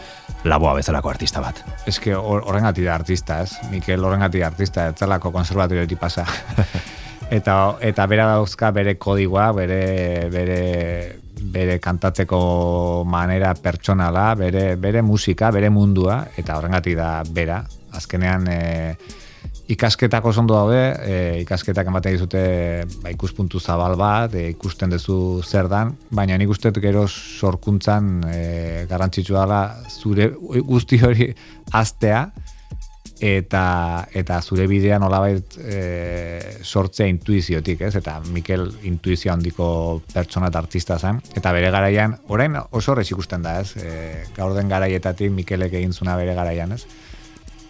[0.44, 1.58] laboa bezalako artista bat.
[1.90, 3.56] Eske hor- horrengatik da artista, ez?
[3.72, 6.24] Mikel horrengatik da artista, ez zelako konservatoriotik pasa.
[7.38, 10.60] eta eta bera dauzka bere kodigoa, bere bere
[11.40, 17.62] bere kantatzeko manera pertsonala, bere bere musika, bere mundua eta horrengatik da bera.
[17.98, 18.58] Azkenean e,
[19.68, 22.42] ikasketak oso ondo daude, e, ikasketak ematen dizute
[23.02, 28.38] ba, ikuspuntu zabal bat, e, ikusten duzu zer dan, baina nik uste gero sorkuntzan e,
[28.88, 30.30] garrantzitsua dela zure
[30.64, 31.32] guzti hori
[31.72, 32.28] aztea,
[33.20, 37.94] eta eta zure bidea nolabait e, sortzea intuiziotik, ez?
[37.98, 43.42] Eta Mikel intuizio handiko pertsona eta artista zen, eta bere garaian, orain oso horrez ikusten
[43.42, 43.74] da, ez?
[43.76, 46.84] E, gaur den garaietatik Mikelek egin zuna bere garaian, ez?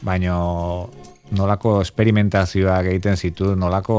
[0.05, 0.91] Baino
[1.37, 3.99] nolako esperimentazioak egiten zitu, nolako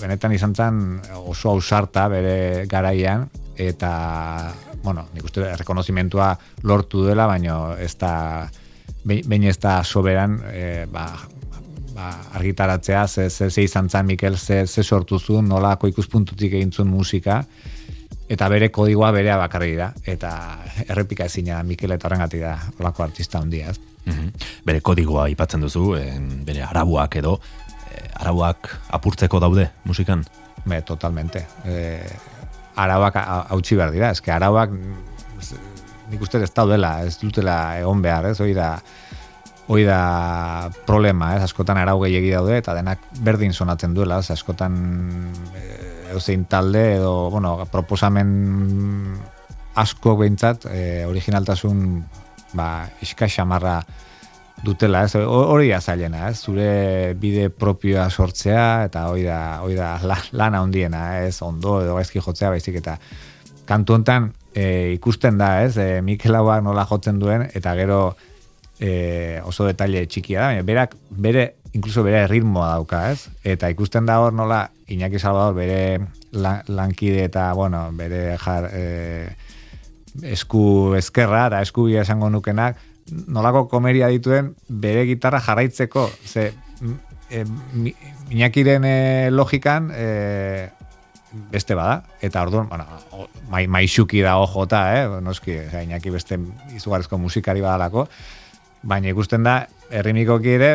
[0.00, 4.52] benetan izan zen oso ausarta bere garaian, eta,
[4.84, 6.34] bueno, nik uste errekonozimentua
[6.68, 8.14] lortu dela, baino ez da
[9.06, 11.06] behin ez da soberan e, ba,
[11.94, 16.72] ba, argitaratzea, ze, ze, ze izan zan Mikel, ze, ze sortu zuen, nolako ikuspuntutik egin
[16.72, 17.44] zuen musika,
[18.28, 20.32] eta bere kodigoa berea bakarri da, eta
[20.88, 23.78] errepika ezina Mikel eta horrengatik da, olako artista handia, ez?
[24.06, 24.28] Mhm.
[24.66, 27.38] Bere kodigoa aipatzen duzu, en, bere arabuak edo,
[27.90, 30.24] eh, arabuak apurtzeko daude musikan?
[30.66, 31.44] Be, totalmente.
[31.64, 32.02] E,
[32.76, 35.15] arauak hau- hautsi behar dira, eske arauak mm,
[36.10, 38.76] nik uste ez daudela, ez dutela egon behar, ez, hoi da,
[39.68, 44.76] hoi da problema, ez, askotan arau gehiagi daude, eta denak berdin sonatzen duela, ez, askotan
[45.56, 48.30] e, talde, edo, bueno, proposamen
[49.74, 52.04] asko behintzat, e, originaltasun,
[52.56, 53.80] ba, iska xamarra
[54.64, 59.74] dutela, ez, Ho- hori da zailena, ez, zure bide propioa sortzea, eta hori da, hori
[59.76, 62.96] da la- lana handiena, ez, ondo edo gaizki jotzea, baizik eta
[63.66, 68.16] kantu hontan e, ikusten da, ez, e, Mikel nola jotzen duen, eta gero
[68.80, 74.06] e, oso detalle txikia da, baina berak, bere, inkluso bere ritmoa dauka, ez, eta ikusten
[74.08, 76.00] da hor nola Iñaki Salvador bere
[76.32, 79.28] lan, lankide eta, bueno, bere jar, e,
[80.24, 82.80] esku ezkerra eta esku bila esango nukenak,
[83.28, 86.52] nolako komeria dituen bere gitarra jarraitzeko, ze
[87.30, 87.44] e,
[88.30, 90.70] Iñakiren e, logikan e,
[91.32, 95.06] beste bada, eta orduan, bueno, o- mai, maixuki da ojota, eh?
[95.22, 96.38] noski, osea, Iñaki beste
[96.74, 98.06] izugarrizko musikari badalako,
[98.82, 100.70] baina ikusten da, errimikoki ere,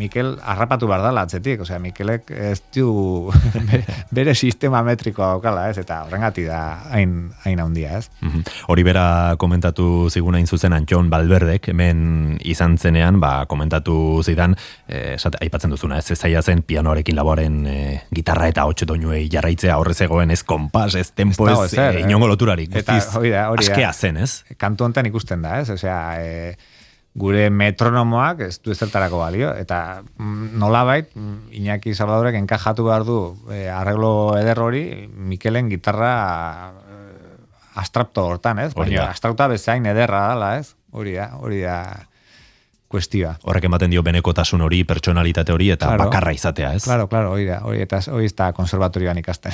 [0.00, 3.30] Mikel harrapatu behar dala atzetik, osea, Mikelek ez du
[4.16, 6.60] bere, sistema metrikoa daukala, ez, eta horrengati da
[6.94, 8.08] hain, hain handia, ez.
[8.20, 8.44] Mhm.
[8.72, 9.04] Hori bera
[9.40, 14.56] komentatu zigun hain zuzen Antxon Balberdek, hemen izan zenean, ba, komentatu zidan,
[14.88, 19.78] eh, esate, aipatzen duzuna, ez zaila zen pianoarekin laboaren eh, gitarra eta hotxe doinuei jarraitzea
[19.80, 22.08] horrez egoen ez kompas, ez tempo, dago ez, ezer, eh, eh.
[22.08, 23.72] inongo loturarik, Eta guztiz, hori da, hori da.
[23.72, 24.32] askea zen, ez?
[24.60, 25.70] kantu hontan ikusten da, ez?
[25.70, 26.79] Osea, e,
[27.14, 33.16] gure metronomoak ez du ezertarako balio, eta mm, nolabait, mm, Iñaki Salvadorek enkajatu behar du
[33.50, 36.12] e, arreglo eder hori, Mikelen gitarra
[36.70, 37.00] e,
[37.82, 38.72] astrapto hortan, ez?
[38.76, 39.08] Hori da.
[39.10, 40.74] astrauta bezain ederra dala, ez?
[40.92, 41.80] Hori da, hori da
[42.90, 43.36] kuestioa.
[43.46, 46.08] Horrek ematen dio benekotasun hori, pertsonalitate hori, eta Claro.
[46.08, 46.84] bakarra izatea, ez?
[46.84, 49.52] Claro, claro, hori da, hori eta hori ez da konservatorioan ikasten.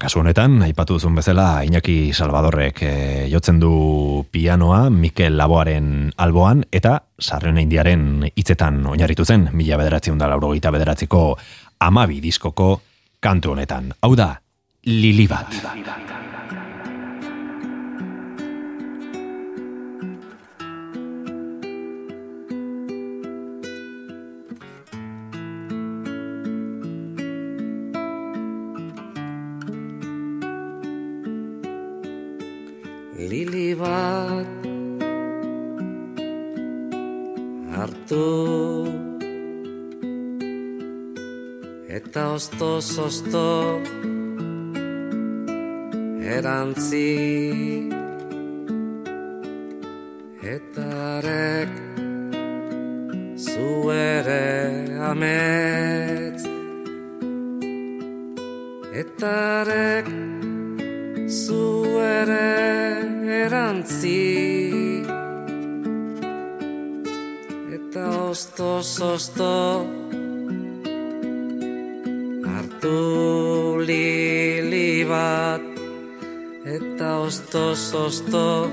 [0.00, 2.92] Kasu honetan, aipatu duzun bezala, Iñaki Salvadorrek e,
[3.28, 10.30] jotzen du pianoa Mikel Laboaren alboan, eta sarren indiaren hitzetan oinarritu zen, mila bederatziun da
[10.32, 11.22] laurogeita bederatziko
[11.84, 12.74] amabi diskoko
[13.20, 13.92] kantu honetan.
[14.00, 14.32] Hau da,
[14.88, 15.60] Lili bat.
[42.34, 43.80] Osto
[46.36, 47.10] erantzi.
[50.42, 51.72] Eta arek
[53.36, 54.48] zu ere
[55.10, 56.42] ametz
[59.02, 60.08] eta arek
[61.28, 61.64] zu
[62.00, 62.48] ere
[63.44, 64.20] erantzi.
[67.76, 68.68] Eta osto
[72.82, 75.62] hartu lili bat
[76.66, 78.70] eta ostoz osto.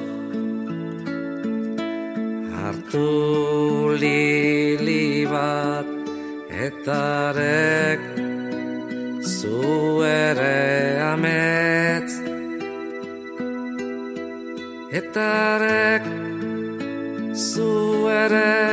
[2.57, 5.85] Hartu lili bat
[6.49, 6.97] eta
[7.29, 8.01] arek
[9.21, 12.11] zu ere ametz.
[14.91, 16.05] Eta arek
[17.33, 18.69] zu ere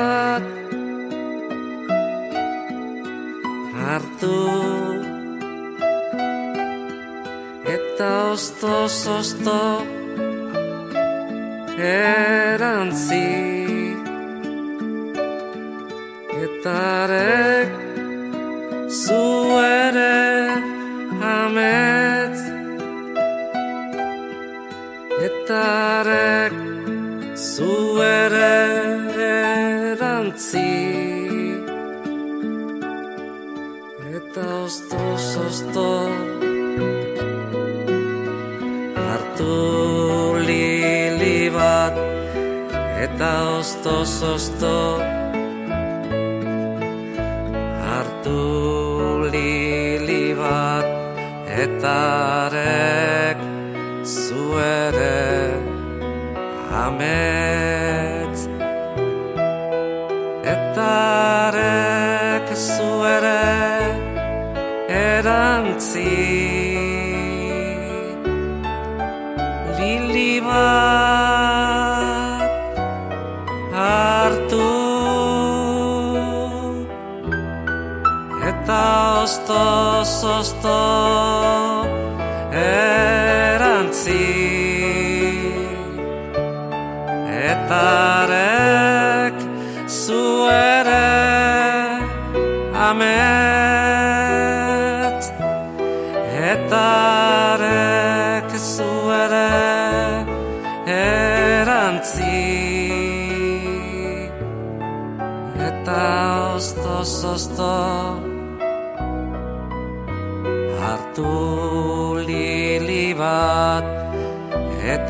[0.00, 0.42] bat.
[3.80, 4.36] Hartu.
[7.76, 9.60] Eta ostoz osto
[11.80, 13.26] erantzi.
[16.44, 16.76] Eta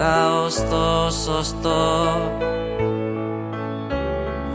[0.00, 1.76] eta osto osto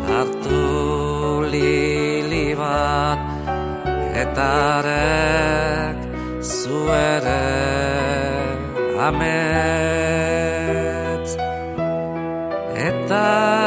[0.10, 0.62] hartu
[1.54, 3.22] lili bat
[4.22, 5.98] eta arek
[6.42, 7.46] zu ere
[9.08, 9.26] amet
[12.90, 13.65] eta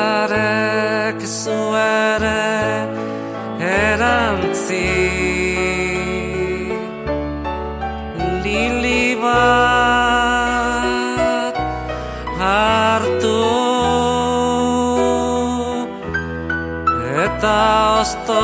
[18.08, 18.40] osto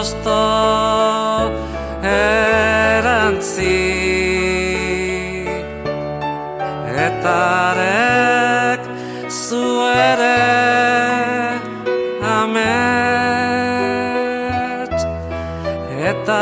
[0.00, 0.40] osto
[2.02, 3.76] erantzi
[7.06, 7.36] eta
[7.68, 8.80] arek
[9.28, 10.40] zu ere
[12.38, 12.58] amet
[16.08, 16.40] eta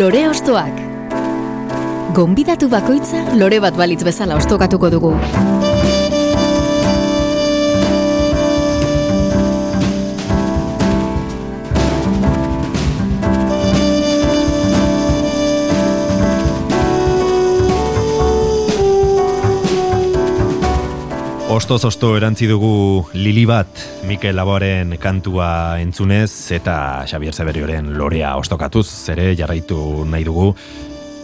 [0.00, 0.76] Lore Ostoak.
[2.16, 5.10] Gonbidatu bakoitza lore bat balitz bezala ostokatuko dugu.
[21.60, 28.88] Ostoz osto erantzi dugu Lili bat Mikel Laboaren kantua entzunez eta Xabier Zeberioren lorea ostokatuz
[29.12, 30.48] ere jarraitu nahi dugu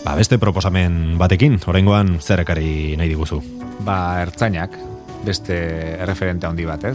[0.05, 3.41] ba, beste proposamen batekin, oraingoan zer ekarri nahi diguzu.
[3.83, 4.79] Ba, ertzainak,
[5.27, 5.59] beste
[6.07, 6.95] referente handi bat, ez?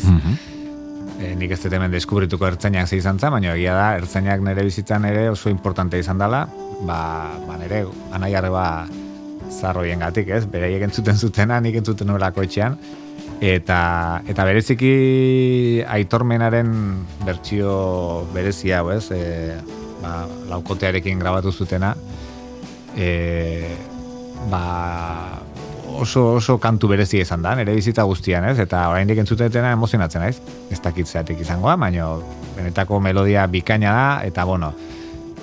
[1.19, 4.63] E, nik ez dut hemen deskubrituko ertzainak ze izan zen, baina egia da, ertzainak nire
[4.63, 6.45] bizitzan ere oso importante izan dela,
[6.87, 7.01] ba,
[7.49, 7.83] ba nire
[8.15, 8.65] anai arreba
[9.51, 10.45] zarroien gatik, ez?
[10.47, 12.79] Beraiek entzuten zutena, nik entzuten nuelako etxean,
[13.41, 16.71] eta, eta bereziki aitormenaren
[17.25, 17.73] bertsio
[18.35, 19.07] berezi hau, ez?
[19.11, 19.57] E,
[20.03, 21.95] ba, laukotearekin grabatu zutena,
[22.95, 23.65] e,
[24.51, 25.41] ba,
[25.97, 28.59] oso oso kantu berezi izan da, nire bizitza guztian, ez?
[28.61, 30.37] Eta oraindik entzutetena emozionatzen naiz.
[30.71, 32.13] Ez dakit zeatik izangoa, baina
[32.55, 34.73] benetako melodia bikaina da eta bueno,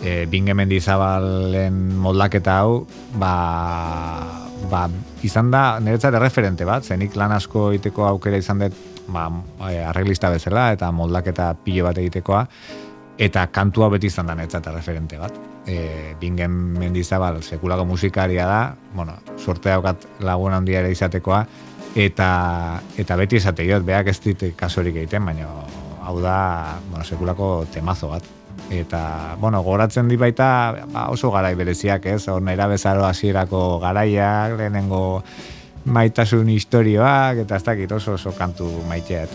[0.03, 2.85] e, Binge Mendizabalen moldaketa hau,
[3.19, 4.87] ba ba,
[5.27, 8.77] izan da niretzat erreferente bat, zenik lan asko egiteko aukera izan dut
[9.09, 9.29] ba,
[9.71, 12.45] eh, arreglista bezala eta moldaketa pilo bat egitekoa,
[13.19, 15.35] eta kantua beti izan da niretzat erreferente bat.
[15.69, 18.61] E, bingen mendizabal sekulako musikaria da,
[18.95, 21.43] bueno, sorte daukat lagun handia ere izatekoa,
[21.99, 22.31] eta,
[22.97, 25.51] eta beti esate jot, beak ez dit kasurik egiten, baina
[26.09, 28.38] hau da bueno, sekulako temazo bat.
[28.71, 30.49] Eta, bueno, goratzen di baita
[30.93, 32.29] ba, oso garai bereziak, ez?
[32.29, 35.23] Hor nahi bezaro hasierako garaiak, lehenengo
[35.89, 39.33] maitasun historioak, eta ez dakit oso oso kantu maiteat.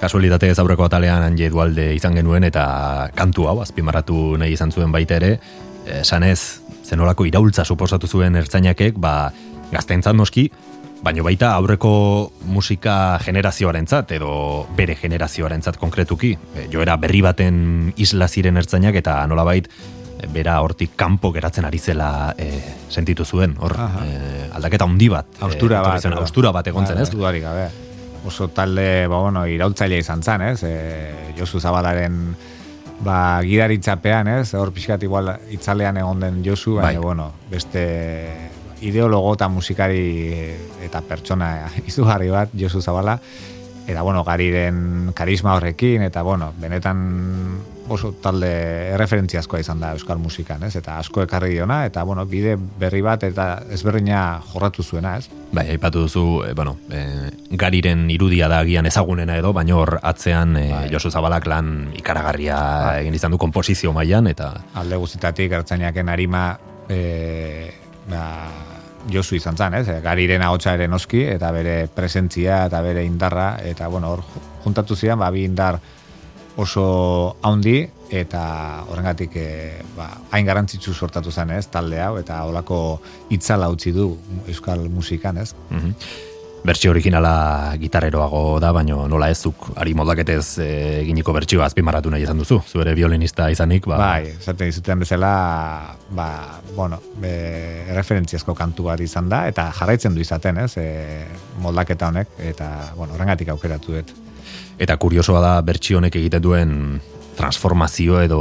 [0.00, 4.92] Kasualitate ez aurreko atalean Anje Dualde izan genuen eta kantu hau azpimarratu nahi izan zuen
[4.92, 5.38] baita ere,
[6.00, 9.32] esanez zenolako iraultza suposatu zuen ertzainakek, ba,
[9.72, 10.50] gaztentzat noski,
[11.02, 16.32] baino baita aurreko musika generazioarentzat edo bere generazioarentzat konkretuki.
[16.56, 21.78] E, joera berri baten isla ziren ertzainak eta nolabait e, bera hortik kanpo geratzen ari
[21.78, 22.48] zela e,
[22.88, 23.56] sentitu zuen.
[23.60, 25.28] Hor, e, aldaketa handi bat.
[25.40, 26.02] Haustura etorri bat.
[26.06, 27.12] zen, haustura bat egon zen, Bai, ez?
[27.12, 27.68] dudarik gabe.
[28.24, 30.62] Oso talde, ba, bueno, iraultzaile izan zen, ez?
[30.64, 32.34] E, Josu Zabalaren
[33.04, 34.54] ba, gidaritzapean, ez?
[34.56, 37.04] Hor pixkat igual itzalean egon den Josu, baina, Bai.
[37.04, 38.53] bueno, beste
[38.84, 40.04] ideologo eta musikari
[40.84, 41.54] eta pertsona
[41.90, 43.18] izugarri bat, Josu Zabala,
[43.86, 48.48] eta, bueno, gariren karisma horrekin, eta, bueno, benetan oso talde
[48.94, 50.72] erreferentziazkoa izan da euskal musikan, ez?
[50.78, 55.28] Eta asko ekarri diona, eta, bueno, bide berri bat eta ezberdina jorratu zuena, ez?
[55.52, 57.04] Bai, aipatu duzu, e, bueno, e,
[57.60, 60.84] gariren irudia da agian ezagunena edo, baina hor atzean e, Bai.
[60.92, 62.58] Josu Zabalak lan ikaragarria
[63.02, 66.46] egin izan du komposizio mailan eta alde guztitatik ertzainaken arima
[66.88, 67.68] e,
[68.08, 68.24] ba,
[69.12, 69.86] Josu izan zen, ez?
[70.02, 74.24] Gariren ahotsa ere noski, eta bere presentzia eta bere indarra, eta bueno, hor
[74.64, 75.78] juntatu zian, ba, bi indar
[76.56, 77.82] oso haundi,
[78.14, 79.48] eta horrengatik e,
[79.96, 81.66] ba, hain garantzitsu sortatu zen, ez?
[81.72, 82.78] Talde hau, eta holako
[83.34, 84.12] itzala utzi du
[84.48, 85.52] euskal musikan, ez?
[85.70, 86.32] Mhm.
[86.64, 90.68] Bertsio originala gitarreroago da, baino nola ez zuk ari moldaketez e,
[91.02, 92.62] eginiko bertsioa azpimarratu nahi izan duzu.
[92.64, 95.32] Zu ere violinista izanik, ba, Bai, esaten dizuten bezala,
[96.16, 96.28] ba,
[96.72, 97.34] bueno, e,
[97.92, 101.26] referentziazko kantu bat izan da, eta jarraitzen du izaten, ez, e,
[101.60, 104.14] moldaketa honek, eta, bueno, horrengatik aukeratu dut.
[104.78, 107.00] eta kuriosoa da bertsio honek egiten duen
[107.36, 108.40] transformazio edo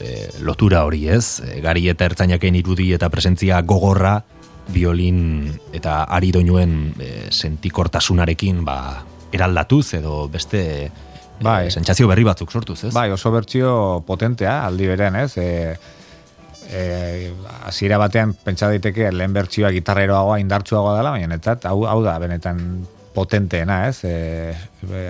[0.00, 1.42] e, lotura hori ez.
[1.44, 4.22] E, gari eta ertzainaken irudi eta presentzia gogorra,
[4.68, 8.76] violin eta ari doinuen e, sentikortasunarekin ba,
[9.32, 10.90] eraldatuz edo beste
[11.42, 11.66] Bai.
[11.66, 12.92] e, sentsazio berri batzuk sortuz, ez?
[12.94, 15.74] Bai, oso bertsio potentea, aldi berean, ez, e,
[16.70, 17.32] e,
[17.66, 22.62] hasiera batean pentsa daiteke lehen bertsioa gitarreroagoa indartsuagoa dela, baina netzat, hau, hau da, benetan
[23.16, 24.54] potenteena, ez, e,
[24.86, 25.06] e,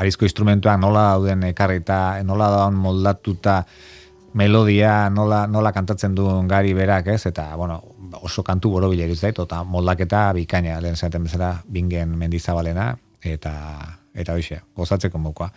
[0.00, 3.62] arizko instrumentuak nola dauden ekarrita, nola dauden moldatuta
[4.32, 7.82] melodia, nola, nola kantatzen duen gari berak, ez, eta, bueno,
[8.20, 13.52] oso kantu borobila zait, eta moldaketa bikaina, lehen zaten bezala, bingen mendizabalena, eta,
[14.14, 15.50] eta hoxe, gozatzeko mokoa.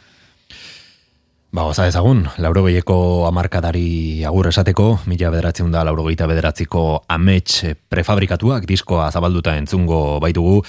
[1.55, 9.07] Ba, goza ezagun, laurogeieko amarkadari agur esateko, mila bederatzen da laurogeita bederatziko amets prefabrikatuak diskoa
[9.11, 10.59] zabalduta entzungo baitugu,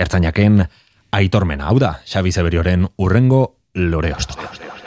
[0.00, 0.64] ertzainaken
[1.12, 4.79] aitormena, hau da, Xabi Zeberioren urrengo lore ostoa.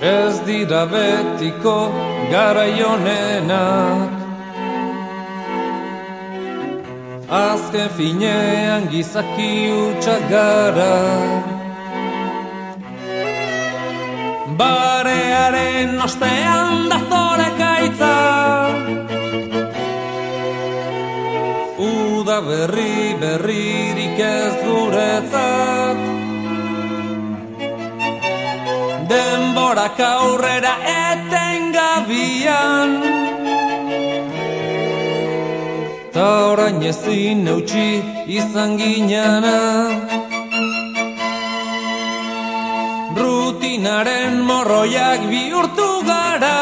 [0.00, 1.90] Ez dira betiko
[2.30, 4.10] garaionenak.
[7.28, 10.94] Azken finean gizaki utxak gara.
[14.58, 18.14] Barearen ostean datore kaitza
[21.78, 26.17] Uda berri berririk ez guretzat
[29.68, 30.74] denborak aurrera
[31.12, 32.90] etengabian
[36.12, 38.02] Ta orain ezin eutxi
[38.38, 39.58] izan ginana.
[43.18, 46.60] Rutinaren morroiak bihurtu gara.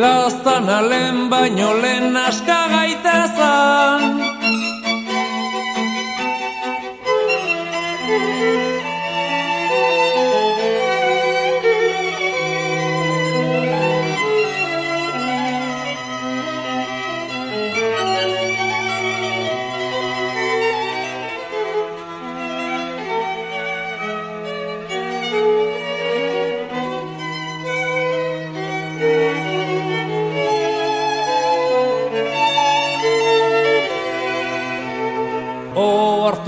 [0.00, 4.17] Lastan alen baino lehen aska gaitezan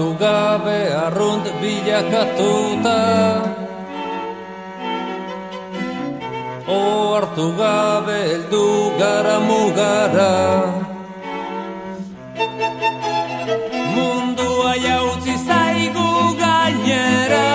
[0.00, 3.00] O hartu gabe arrunt bilakatuta.
[6.66, 6.80] O
[7.14, 8.64] hartu gabe eldu
[8.98, 10.32] gara mugara.
[13.94, 16.08] Mundua jautzi zaigu
[16.40, 17.50] gainera.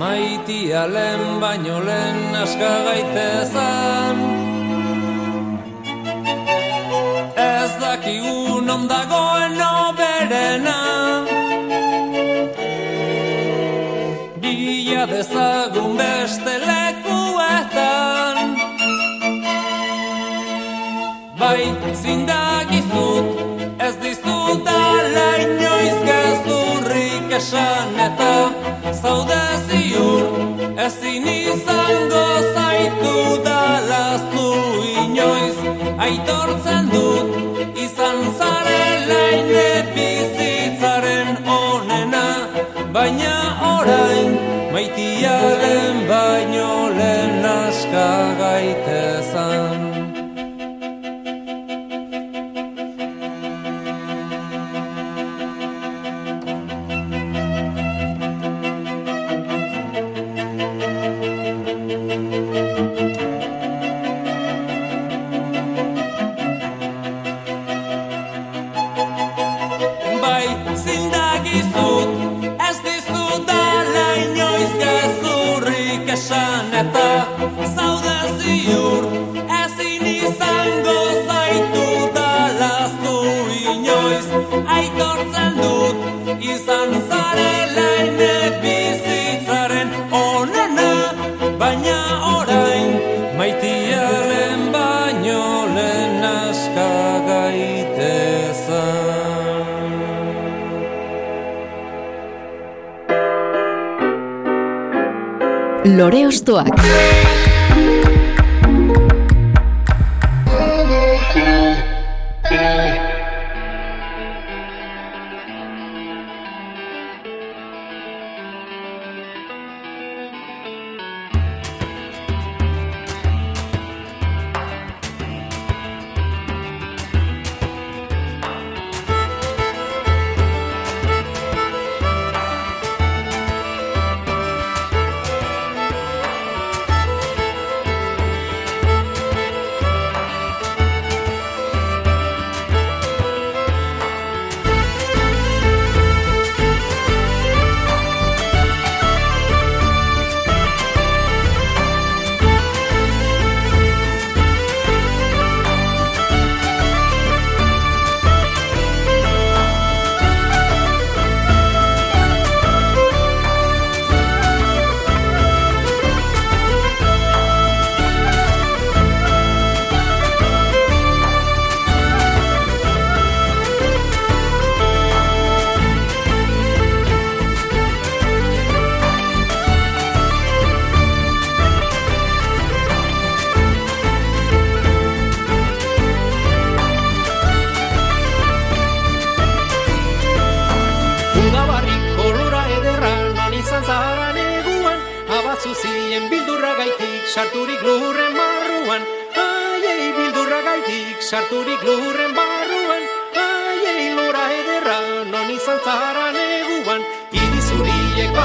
[0.00, 4.37] Maitia lehen baino lehen aska gaitezan
[7.68, 10.78] Ez dakigu non dagoen oberena
[14.40, 18.36] Bila dezagun beste lekuetan.
[21.40, 21.64] Bai,
[22.02, 23.26] zindagizut,
[23.86, 28.32] ez dizut ala inoiz gezurrik esan eta
[29.02, 30.24] zaude ziur,
[30.86, 34.50] ezin izango zaitu dalazu
[35.04, 35.58] inoiz.
[36.08, 36.87] Aitortzen
[43.88, 44.32] orain
[44.72, 48.08] maitiaren baino lehen aska
[48.40, 49.77] gaitezan.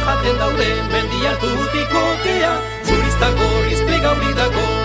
[0.05, 2.53] Bajaten daude mendi altutik otea.
[2.87, 4.82] Zuriztako riz plegauri dago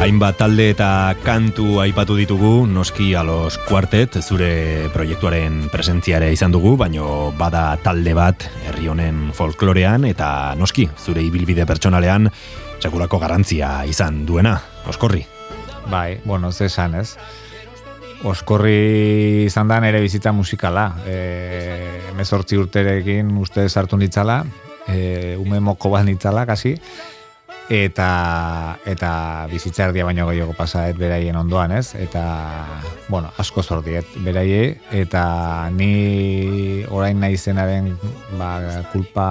[0.00, 7.34] Hainbat talde eta kantu aipatu ditugu, noski alos kuartet, zure proiektuaren presentziare izan dugu, baino
[7.36, 12.30] bada talde bat herri honen folklorean eta noski zure ibilbide pertsonalean
[12.80, 14.56] txakurako garantzia izan duena,
[14.88, 15.20] oskorri.
[15.92, 17.18] Bai, bueno, ze esan, ez?
[18.24, 20.94] Oskorri izan da nere bizitza musikala.
[21.04, 21.20] E,
[22.14, 24.46] emezortzi urterekin uste sartu nitzala,
[24.88, 26.78] e, ume moko bat nitzala, kasi.
[27.70, 31.94] Eta eta bizitza erdia baino gehiago pasaet beraien ondoan, ez?
[31.94, 32.22] Eta
[33.08, 37.92] bueno, asko zordiet beraiei eta ni orain naizenaren
[38.38, 38.50] ba,
[38.90, 39.26] kulpa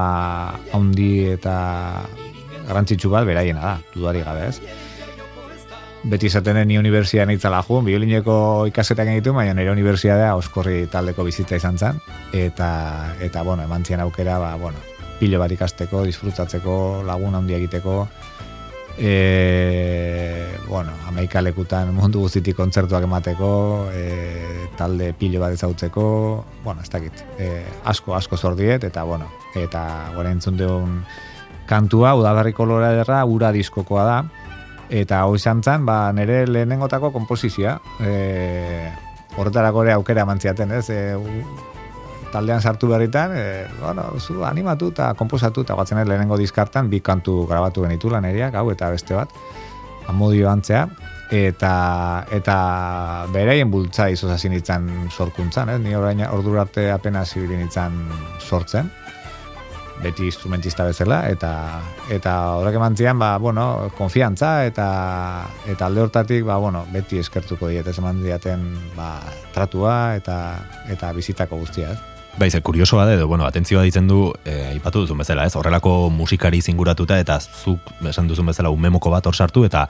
[0.71, 1.55] handi eta
[2.69, 4.61] garrantzitsu bat beraiena da, dudari gabe, ez?
[6.09, 8.37] Beti izaten ni unibertsitatean itzala jo, biolineko
[8.69, 11.99] ikasetak egitu, baina nire unibertsitatea oskorri taldeko bizitza izan zen,
[12.31, 12.69] eta,
[13.19, 14.79] eta bueno, eman aukera, ba, bueno,
[15.19, 18.05] pilo bat ikasteko, disfrutatzeko, lagun handi egiteko,
[18.99, 23.51] e, bueno, amaika lekutan mundu guztitik kontzertuak emateko,
[23.95, 26.03] e, talde pilo bat ezautzeko,
[26.65, 30.99] bueno, ez dakit, e, asko, asko zordiet, eta bueno, eta gora entzun deun
[31.69, 34.19] kantua, udaberri kolora erra, ura diskokoa da,
[34.89, 38.91] eta hau izan zen, ba, nire lehenengotako kompozizia, e,
[39.37, 41.15] horretarako ere aukera mantziaten, ez, e,
[42.31, 47.45] taldean sartu berritan, e, bueno, zu animatu eta komposatu eta batzen lehenengo diskartan bi kantu
[47.47, 49.33] grabatu genitu lan eriak, hau eta beste bat,
[50.07, 50.87] amodio antzea,
[51.29, 52.57] eta eta
[53.33, 54.49] bereien bultza izo hasi
[55.09, 55.79] sorkuntzan, eh?
[55.79, 58.09] ni orain ordurarte apenas ibili nitzan
[58.39, 58.89] sortzen
[59.99, 64.87] beti instrumentista bezala eta eta horrek emantzian ba bueno konfiantza eta
[65.67, 67.99] eta alde hortatik ba bueno beti eskertuko diet ez
[68.95, 69.19] ba
[69.53, 70.59] tratua eta
[70.89, 75.01] eta bizitako guztia ez Bai, ze kuriosoa da edo, bueno, atentzioa ditzen du, eh, aipatu
[75.03, 75.55] duzun bezala, ez?
[75.59, 79.87] Horrelako musikari zinguratuta eta zuk esan duzun bezala umemoko bat hor sartu eta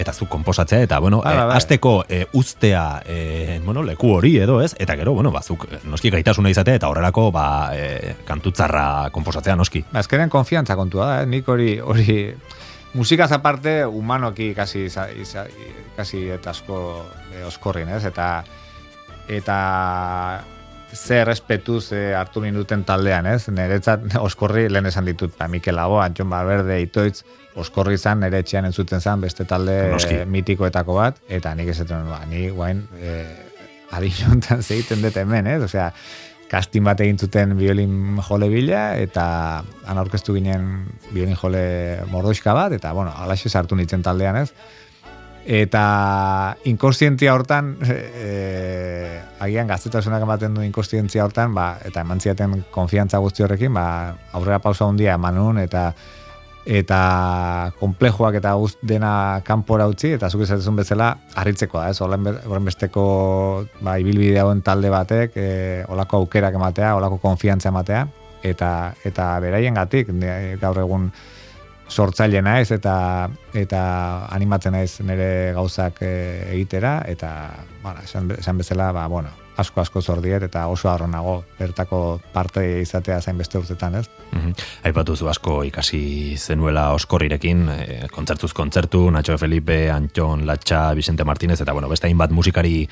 [0.00, 4.60] eta zuk konposatzea eta bueno, ah, eh, asteko eh, ustea eh, bueno, leku hori edo,
[4.62, 4.70] ez?
[4.78, 9.82] Eta gero, bueno, bazuk noski gaitasuna izatea eta horrelako ba eh, kantutzarra konposatzea noski.
[9.90, 11.26] Ba, eskeren konfiantza kontua da, eh?
[11.26, 12.16] nik hori hori
[12.94, 14.86] musikaz aparte humanoki kasi
[15.96, 16.80] kasi eta asko
[17.34, 18.04] eh, oskorrin, ez?
[18.04, 18.30] Eta
[19.28, 19.58] eta
[20.92, 23.48] ze respetu ze hartu minuten taldean, ez?
[23.48, 27.22] Neretzat oskorri lehen esan ditut, ba, Mikel Lago, Antxon Barberde, Itoitz,
[27.58, 30.22] oskorri zan, nere etxean entzuten zan, beste talde Noski.
[30.26, 33.20] mitikoetako bat, eta nik esaten, ba, ni guain, e,
[33.96, 35.62] adinontan zeiten dut hemen, ez?
[35.66, 35.90] Osea,
[36.50, 39.24] casting bat egin zuten violin jole bila, eta
[39.86, 41.64] han aurkeztu ginen violin jole
[42.10, 44.50] mordoizka bat, eta, bueno, alaxe sartu nintzen taldean, ez?
[45.46, 53.18] Eta inkonstientzia hortan e, agian gaztetasunak ematen du inkonstientzia hortan ba, eta eman ziaten konfiantza
[53.18, 53.84] guzti horrekin ba,
[54.32, 55.92] aurrera pausa handia eman eta
[56.70, 62.00] eta komplejoak eta guzt dena kanpora utzi eta zuk izatezun bezala harritzeko da, ez?
[62.04, 65.50] Horren besteko ba, ibilbide hauen talde batek e,
[65.88, 68.06] olako aukerak ematea, olako konfiantza ematea
[68.42, 70.12] eta eta beraien gatik
[70.60, 71.10] gaur egun
[71.90, 72.94] sortzaile naiz eta
[73.56, 73.82] eta
[74.30, 76.14] animatzen naiz nire gauzak e,
[76.54, 77.30] egitera eta
[77.82, 79.30] bueno, esan, esan bezala ba, bueno,
[79.60, 84.06] asko asko zordiet eta oso arro nago bertako parte izatea zain beste urtetan, ez?
[84.32, 84.54] Mm
[84.88, 91.60] Aipatu zu asko ikasi zenuela oskorrirekin, e, kontzertuz kontzertu, Nacho Felipe, Antxon, Latxa, Vicente Martínez,
[91.60, 92.88] eta bueno, beste hainbat musikari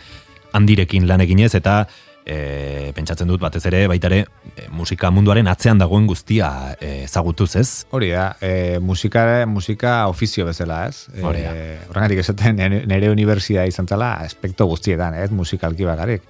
[0.53, 1.87] handirekin lan eginez, eta
[2.29, 4.21] e, pentsatzen dut batez ere baitare
[4.55, 7.69] e, musika munduaren atzean dagoen guztia e, ezagutuz, ez?
[7.97, 11.09] Hori da, e, musika, musika ofizio bezala, ez?
[11.15, 11.55] E, Hori da.
[11.89, 15.31] Horrengatik esaten nire universia izan zala aspekto guztietan, ez?
[15.33, 16.27] Musikalki bakarik.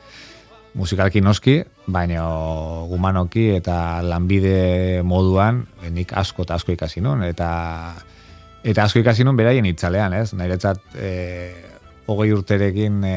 [0.79, 1.57] Musikalki noski,
[1.91, 2.23] baina
[2.87, 7.49] gumanoki eta lanbide moduan nik asko eta asko ikasi nun, eta
[8.69, 10.31] eta asko ikasi nun beraien itzalean, ez?
[10.37, 11.78] Niretzat, e,
[12.09, 13.17] hogei urterekin e,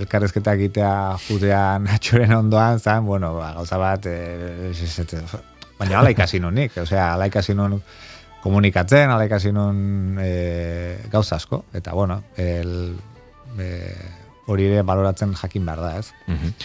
[0.00, 0.94] elkarrezketa egitea
[1.28, 4.72] jutea natxoren ondoan, zan, bueno, ba, gauza bat, e,
[5.78, 7.78] baina ala ikasi nun nik, osea, ala ikasi nun
[8.42, 10.32] komunikatzen, ala ikasi nun e,
[11.12, 12.96] gauza asko, eta bueno, el,
[13.58, 13.70] e,
[14.50, 16.10] hori ere baloratzen jakin behar da, ez?
[16.26, 16.58] Mm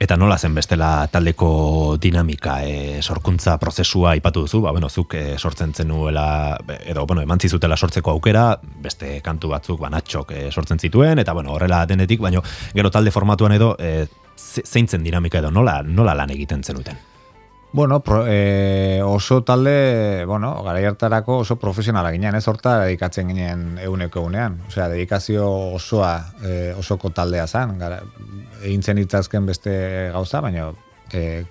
[0.00, 5.36] Eta nola zen bestela taldeko dinamika, e, sorkuntza prozesua ipatu duzu, ba, bueno, zuk e,
[5.36, 6.56] sortzen zenuela,
[6.88, 8.46] edo, bueno, emantzi zutela sortzeko aukera,
[8.80, 12.40] beste kantu batzuk, banatxok e, sortzen zituen, eta, bueno, horrela denetik, baino,
[12.72, 14.08] gero talde formatuan edo, e,
[14.40, 17.09] zeintzen dinamika edo, nola, nola lan egiten zenuten?
[17.72, 23.78] Bueno, pro, e, oso talde, bueno, gara hartarako oso profesionala ginen, ez horta dedikatzen ginen
[23.78, 24.56] euneko egunean.
[24.66, 25.46] Osea, dedikazio
[25.76, 28.00] osoa e, osoko taldea zan, gara,
[28.64, 29.74] egin zen itzazken beste
[30.10, 30.72] gauza, baina
[31.14, 31.44] e,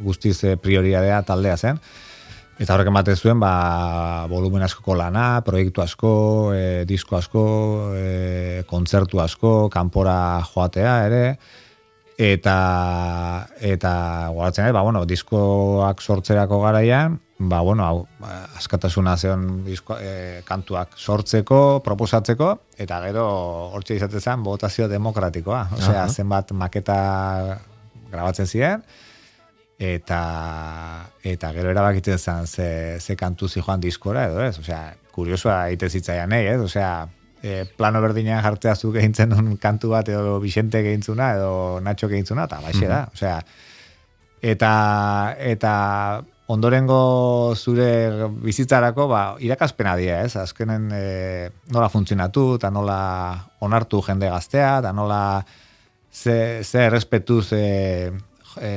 [0.00, 1.82] guztiz prioridadea taldea zen.
[2.60, 6.10] Eta horrek ematen zuen, ba, volumen askoko lana, proiektu asko,
[6.56, 7.44] e, disko asko,
[8.00, 11.24] e, kontzertu asko, kanpora joatea ere,
[12.20, 13.92] eta eta
[14.34, 18.06] goratzen ba bueno, diskoak sortzerako garaian, ba bueno, hau
[18.58, 23.24] askatasuna zeon disko, e, kantuak sortzeko, proposatzeko eta gero
[23.72, 26.98] hortxe izaten zen botazio demokratikoa, osea zenbat maketa
[28.10, 28.84] grabatzen ziren
[29.80, 30.20] eta
[31.24, 32.68] eta gero erabakitzen zen ze,
[33.00, 37.08] ze kantu joan diskora edo ez, osea, kuriosoa egite zitzaian nahi, ez, osea,
[37.42, 42.44] e, plano berdinean jartzea zu gehintzen un kantu bat edo Vicente gehintzuna edo Nacho gehintzuna,
[42.44, 43.40] eta baixe da, mm osea,
[44.40, 44.72] eta,
[45.38, 45.72] eta
[46.50, 50.34] ondorengo zure bizitzarako ba, irakazpena dira, ez?
[50.40, 51.04] Azkenen e,
[51.70, 53.00] nola funtzionatu, eta nola
[53.62, 55.20] onartu jende gaztea, eta nola
[56.10, 58.10] ze, ze errespetuz e,
[58.58, 58.72] e,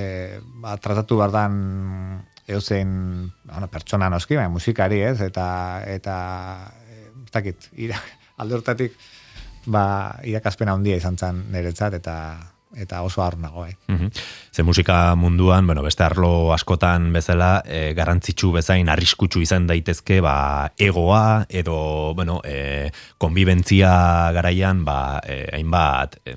[0.62, 1.56] ba, tratatu bardan
[2.48, 5.20] eusen bueno, pertsona noski, bai, musikari, ez?
[5.26, 5.48] Eta,
[5.88, 6.18] eta
[7.24, 7.98] ez dakit, ira,
[8.38, 8.98] alde hortatik,
[9.66, 9.86] ba,
[10.28, 12.18] irakazpena handia izan zen niretzat, eta
[12.74, 13.76] eta oso har nago, eh.
[13.88, 14.10] Mm
[14.54, 20.70] Ze musika munduan, bueno, beste arlo askotan bezala, e, garrantzitsu bezain arriskutsu izan daitezke, ba,
[20.78, 26.36] egoa edo, bueno, e, konbibentzia garaian, ba, e, hainbat e,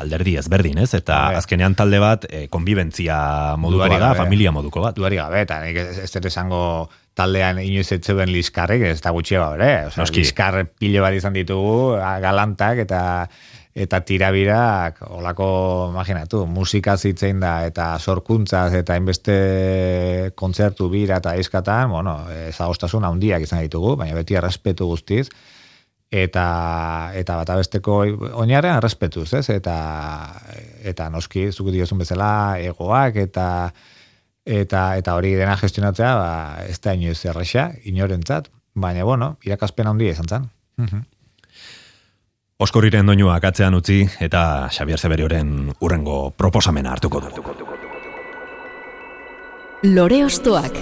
[0.00, 0.94] alderdi ezberdin, ez?
[0.96, 4.96] Eta azkenean talde bat, e, konbibentzia moduko da, familia moduko bat.
[4.96, 6.88] Duari gabe, eta nik ez, ez esango
[7.18, 9.70] taldean inoiz etzeuen liskarrik, ez da gutxe ba, ere?
[9.90, 13.02] Osa, liskar pilo bat izan ditugu, galantak, eta
[13.80, 15.46] eta tirabirak olako
[15.92, 19.36] imaginatu, musika zitzein da eta sorkuntzaz eta inbeste
[20.34, 22.16] kontzertu bira eta izkatan, bueno,
[22.48, 25.28] ezagostasun handiak izan ditugu, baina beti errespetu guztiz
[26.10, 26.44] eta
[27.14, 28.00] eta bat abesteko
[28.42, 29.46] oinarrean errespetuz, ez?
[29.54, 29.76] Eta
[30.90, 33.46] eta noski zuku diozun bezala egoak eta
[34.44, 40.12] eta eta hori dena gestionatzea, ba ez da inoiz erresa inorentzat, baina bueno, irakaspen handia
[40.12, 40.50] izan zen.
[40.76, 41.06] Mhm.
[42.60, 47.30] Oskorriren doinua akatzean utzi eta Xavier Severioren urrengo proposamena hartuko du.
[49.82, 50.76] Lore ostoak.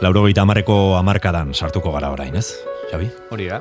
[0.00, 2.46] Lauro gita amareko amarkadan sartuko gara orain, ez?
[2.90, 3.10] Xavi?
[3.30, 3.60] Hori da.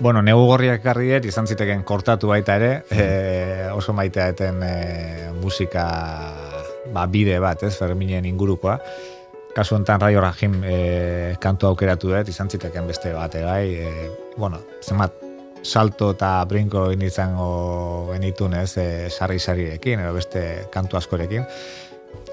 [0.00, 4.76] Bueno, negu gorriak garriet, izan ziteken kortatu baita ere, e, oso maitea eten e,
[5.40, 5.86] musika
[6.94, 8.78] ba, bide bat, ez, Ferminen ingurukoa.
[9.54, 10.76] Kasu enten Raio Rajim e,
[11.42, 15.26] kantu aukeratu dut, izan ziteken beste bat, bai, e, bueno, zenbat
[15.62, 21.46] salto eta brinko izango genitun ez, e, sarri sarriekin, edo beste kantu askorekin.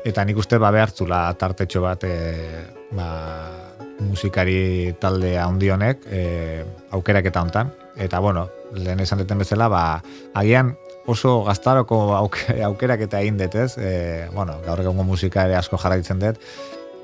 [0.07, 2.15] Eta nik uste ba behartzula tartetxo bat e,
[2.95, 3.07] ba,
[3.99, 6.21] musikari talde handionek e,
[6.95, 7.73] aukerak eta hontan.
[7.97, 9.83] Eta bueno, lehen esan deten bezala, ba,
[10.37, 10.75] agian
[11.07, 11.99] oso gaztaroko
[12.69, 16.41] aukerak eta egin detez, e, bueno, gaur egongo musika ere asko jarraitzen dut,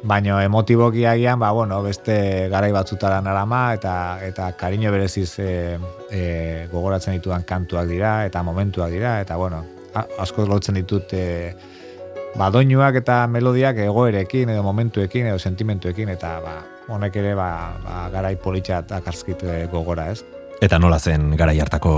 [0.03, 3.93] baino emotiboki agian, ba, bueno, beste garai batzutara narama, eta
[4.27, 5.79] eta kariño bereziz e,
[6.11, 6.23] e,
[6.71, 9.63] gogoratzen ditudan kantuak dira, eta momentuak dira, eta bueno,
[10.19, 11.25] asko lotzen ditut e,
[12.35, 16.59] ba, doinuak eta melodiak egoerekin, edo momentuekin, edo sentimentuekin, eta ba,
[16.91, 17.49] honek ere ba,
[17.85, 20.32] ba, garai politxat akarzkit e, gogora, ez?
[20.63, 21.93] Eta nola zen garai hartako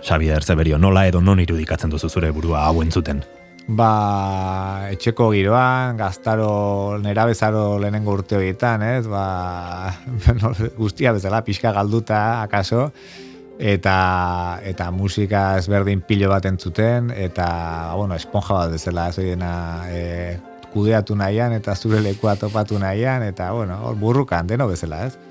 [0.00, 3.20] Xavier Zeberio, nola edo non irudikatzen duzu zure burua hau entzuten?
[3.68, 9.92] ba, etxeko giroan, gaztaro, nera bezaro lehenengo urte horietan, ez, ba,
[10.40, 12.88] no, guztia bezala, pixka galduta, akaso,
[13.60, 13.98] eta,
[14.64, 17.48] eta musika ezberdin pilo bat entzuten, eta,
[18.00, 19.52] bueno, esponja bat bezala, ez oiena,
[19.92, 20.38] e,
[20.72, 25.28] kudeatu nahian, eta zure lekua topatu nahian, eta, bueno, burrukan, deno bezala, ez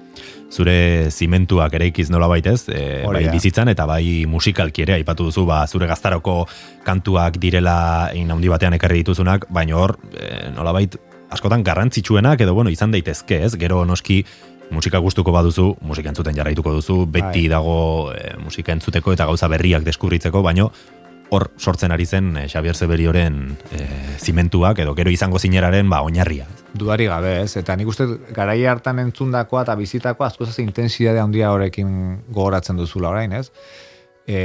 [0.51, 5.45] zure zimentuak ere ikiz nola baitez, e, bai bizitzan eta bai musikalki ere aipatu duzu,
[5.49, 6.45] ba, zure gaztaroko
[6.85, 10.95] kantuak direla egin handi batean ekarri dituzunak, baina hor, e, nola bait,
[11.29, 14.23] askotan garrantzitsuenak edo bueno, izan daitezke ez, gero noski
[14.71, 17.51] musika gustuko baduzu, musika entzuten jarraituko duzu, beti bai.
[17.51, 17.79] dago
[18.13, 20.71] e, musika entzuteko eta gauza berriak deskubritzeko, baino
[21.29, 23.87] hor sortzen ari zen e, Xavier Zeberioren e,
[24.19, 26.47] zimentuak edo gero izango zineraren ba oinarria.
[26.77, 27.57] Duari gabe, ez?
[27.59, 31.89] Eta nik uste garai hartan entzundakoa eta bizitakoa asko zase intensidade handia horrekin
[32.29, 33.49] gogoratzen duzula orain, ez?
[34.27, 34.39] E,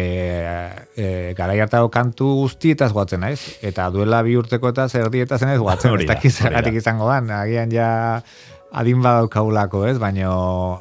[0.94, 5.58] e, garai hartako kantu guztietaz goatzen naiz eta duela bi urteko eta zer dietaz zenez
[5.58, 6.36] goatzen, ez dakiz
[6.78, 7.88] izango dan, agian ja
[8.72, 9.96] adin badaukaulako, ez?
[10.00, 10.30] Baina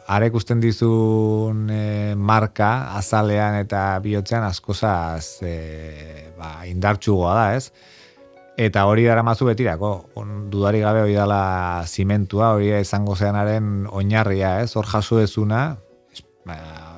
[0.08, 5.56] arek usten dizun e, marka azalean eta bihotzean askozaz e,
[6.38, 7.90] ba, indartxugoa da, ez?
[8.62, 9.91] Eta hori dara mazu betirako,
[10.53, 14.76] dudari gabe hori dala zimentua, hori izango zeanaren oinarria, ez?
[14.78, 15.62] Hor jaso ezuna,
[16.45, 16.57] ba,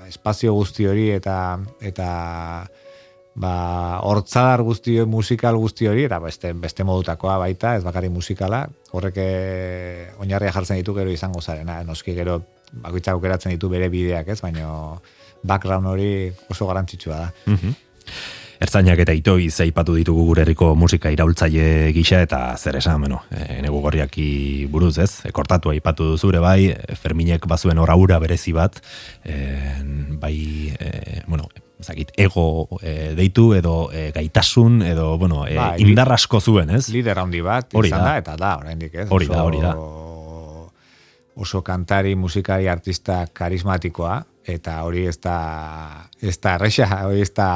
[0.09, 1.38] espazio guzti hori eta
[1.80, 2.07] eta
[3.39, 3.53] ba,
[4.03, 10.11] hortzadar guzti musikal guzti hori, eta beste, beste modutakoa baita, ez bakari musikala, horrek eh,
[10.20, 12.41] oinarria jartzen ditu gero izango zarena, noski gero
[12.74, 14.68] bakoitzak aukeratzen ditu bere bideak, ez, baina
[15.43, 16.14] background hori
[16.51, 17.34] oso garantzitsua da.
[17.47, 17.76] Mm
[18.64, 23.57] Ertzainak eta itoi zaipatu ditugu gure herriko musika iraultzaile gisa eta zer esan, bueno, e,
[23.66, 24.28] negu gorriaki
[24.72, 25.09] buruz, ez?
[25.28, 26.70] E, kortatu aipatu duzure bai,
[27.01, 28.80] Ferminek bazuen oraura berezi bat,
[29.26, 29.36] e,
[30.22, 30.38] bai,
[30.80, 31.49] e, bueno,
[31.84, 32.45] ezagit, ego
[32.80, 36.86] e, deitu edo e, gaitasun edo bueno, e, Bai, indar asko zuen, ez?
[36.95, 38.14] Lider handi bat, Hori izan da.
[38.14, 39.09] da, eta da, oraindik ez.
[39.11, 39.76] Hori da, Oso- hori da.
[41.36, 47.47] Oso kantari, musikari, artista karismatikoa, eta hori ez da, ez da erresa, hori ez da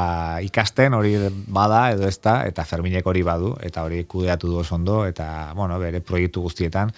[0.43, 1.15] ikasten, hori
[1.47, 5.51] bada edo ez da, eta Ferminek hori badu, eta hori kudeatu du oso ondo, eta,
[5.55, 6.93] bueno, bere proiektu guztietan,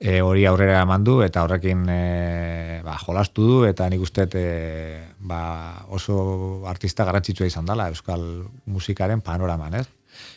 [0.00, 4.46] e, hori aurrera eman du, eta horrekin e, ba, jolastu du, eta nik uste e,
[5.18, 5.42] ba,
[5.94, 8.24] oso artista garrantzitsua izan dela euskal
[8.66, 9.86] musikaren panoraman, ez?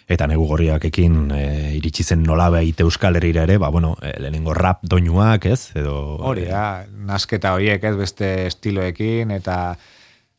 [0.08, 1.44] Eta negu gorriakekin e,
[1.76, 5.74] iritsi zen nolabait Euskal Herrira ere, ba, bueno, e, lehenengo rap doinuak, ez?
[5.76, 9.58] Edo, Hori da, nasketa horiek ez beste estiloekin eta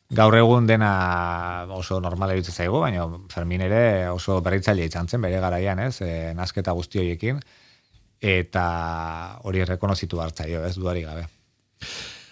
[0.09, 5.41] gaur egun dena oso normala iruditzen zaigu, baina Fermin ere oso berritzaile izan zen bere
[5.45, 6.01] garaian, ez?
[6.01, 7.43] E, nasketa guzti horiekin
[8.25, 8.65] eta
[9.45, 11.29] hori errekonozitu hartzaio, ez duari gabe.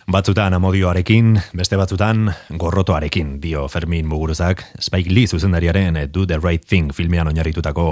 [0.07, 2.29] Batzutan amodioarekin, beste batzutan
[2.63, 7.89] gorrotoarekin, dio Fermin Muguruzak, Spike Lee zuzendariaren Do the Right Thing filmean oinarritutako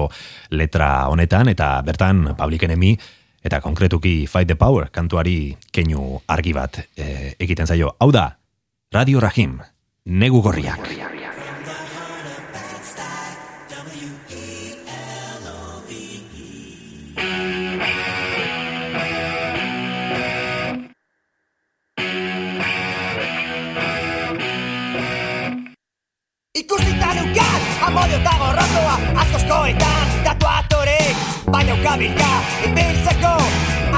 [0.54, 2.94] letra honetan, eta bertan Public Enemy,
[3.42, 7.96] eta konkretuki Fight the Power kantuari keinu argi bat eh, egiten zaio.
[7.98, 8.28] Hau da,
[8.94, 9.58] Radio Rahim,
[10.06, 11.23] negu gorriak.
[27.86, 31.16] Amodio eta gorrotoa Azkozkoetan, tatuatorik
[31.52, 32.30] Baina ukabilka,
[32.68, 33.34] ibiltzeko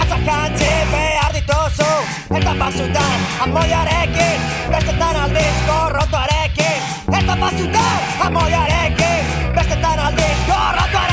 [0.01, 1.91] Atzak jantzi behar dituzu.
[2.37, 11.06] Eta pasutan, amodioarekin Bestetan aldiz gorrotoarekin Eta pasutan, amodioarekin Bestetan aldiz gorrotoarekin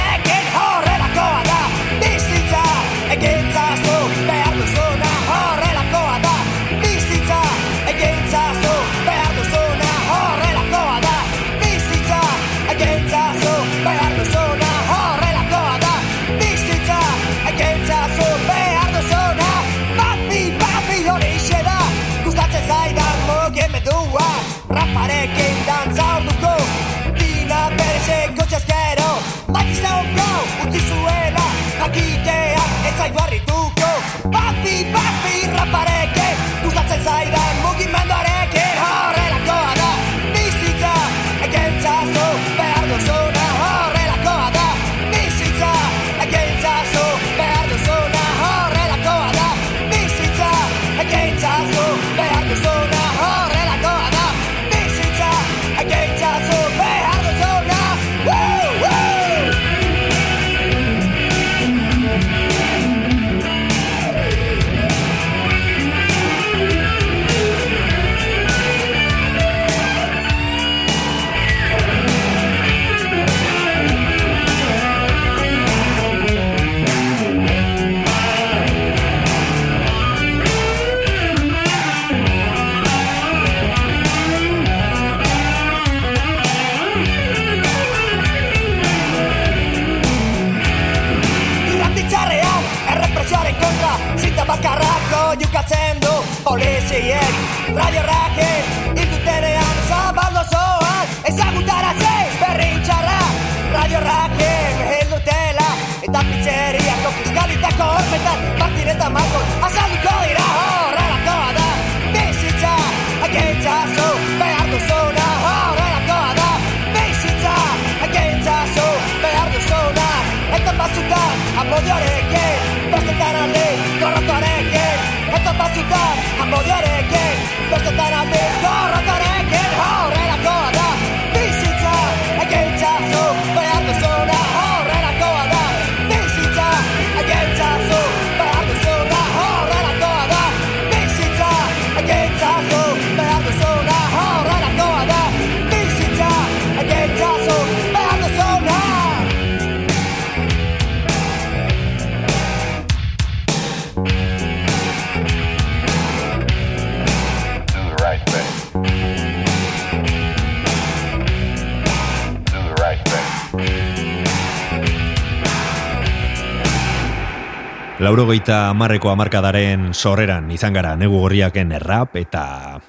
[168.04, 172.42] Laurogeita amarreko amarkadaren sorreran izan gara negu gorriaken errap eta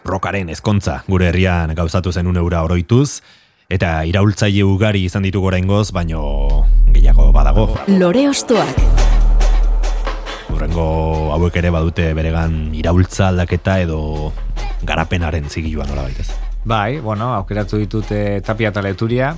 [0.02, 3.22] rokaren ezkontza gure herrian gauzatu zen eura oroituz,
[3.70, 7.68] eta iraultzaile ugari izan ditu goraingoz, baino gehiago badago.
[7.86, 8.82] Lore Ostoak.
[10.50, 14.32] Urrengo hauek ere badute beregan iraultza aldaketa edo
[14.82, 16.32] garapenaren zigilua nola baitez.
[16.64, 19.36] Bai, bueno, aukeratu ditut e, tapia eta leturia.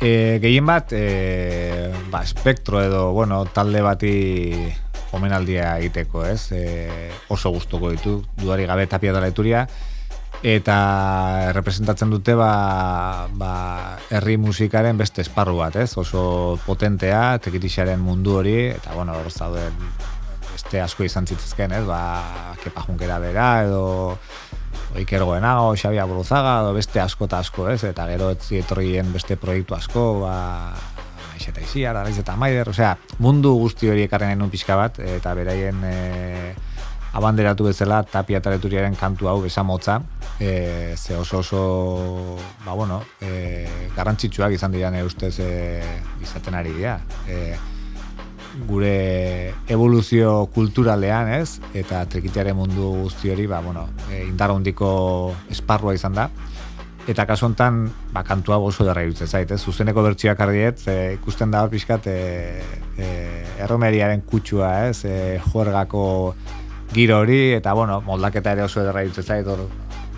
[0.00, 4.12] E, gehien bat, e, ba, espektro edo, bueno, talde bati
[5.16, 6.52] omenaldia egiteko, ez?
[6.52, 9.66] E, oso gustuko ditu, duari gabe tapia eta leturia.
[10.44, 13.54] Eta representatzen dute, ba, ba,
[14.12, 15.96] herri musikaren beste esparru bat, ez?
[15.96, 19.72] Oso potentea, tekitixaren mundu hori, eta, bueno, hor zauden
[20.52, 21.84] beste asko izan zitzezken, ez?
[21.88, 24.18] Ba, kepa junkera bera, edo
[24.98, 27.82] Iker Goenago, Xabi Aburuzaga, edo beste asko eta asko, ez?
[27.84, 30.36] Eta gero ez etorrien beste proiektu asko, ba,
[31.36, 35.82] Naiz eta Naiz eta Maider, osea, mundu guzti hori ekarren enun pixka bat, eta beraien
[35.84, 36.54] e,
[37.12, 40.00] abanderatu bezala tapia taleturiaren kantu hau besamotza,
[40.40, 45.82] e, ze oso oso, ba bueno, e, garrantzitsuak izan dira nire ustez e,
[46.22, 46.98] izaten ari dira.
[47.28, 47.56] E,
[48.64, 51.60] gure evoluzio kulturalean, ez?
[51.76, 56.30] Eta trikitearen mundu guzti hori, ba, bueno, e, indar hondiko esparrua izan da.
[57.06, 57.84] Eta kasu hontan,
[58.14, 59.60] ba, kantua oso derra irutzen zait, ez?
[59.62, 62.62] Zuzeneko bertsioak ardiet, e, ikusten da pixkat, e,
[62.98, 63.10] e,
[63.62, 65.04] erromeriaren kutsua, ez?
[65.04, 66.34] E, juergako
[66.94, 69.66] giro hori, eta, bueno, moldaketa ere oso derra irutzen zait, hor,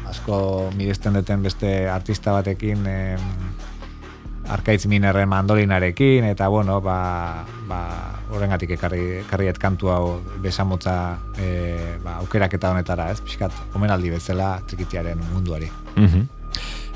[0.09, 3.17] asko miresten duten beste artista batekin, e,
[4.49, 7.81] arkaitz minerren mandolinarekin, eta bueno, ba, ba,
[8.33, 10.03] horrengatik ekarri, ekarriet kantu hau
[10.43, 13.21] besamotza e, ba, aukeraketa honetara, ez?
[13.25, 15.71] Piskat, omenaldi bezala trikitiaren munduari.
[15.97, 16.27] Mm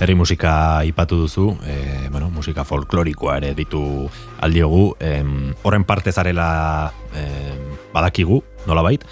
[0.02, 4.08] Herri musika ipatu duzu, e, bueno, musika folklorikoa ere ditu
[4.42, 7.60] aldiogu, em, horren parte zarela em,
[7.92, 9.04] badakigu, nola bait,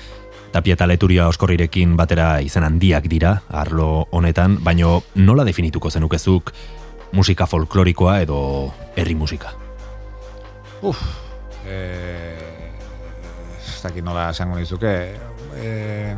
[0.51, 6.51] Tapia eta leturia oskorrirekin batera izen handiak dira, arlo honetan, baino nola definituko zenukezuk
[7.13, 8.41] musika folklorikoa edo
[8.97, 9.53] herri musika?
[10.83, 11.01] Uf,
[11.67, 12.71] eh,
[13.59, 14.95] ez dakit nola esango nizuke,
[15.61, 16.17] eh,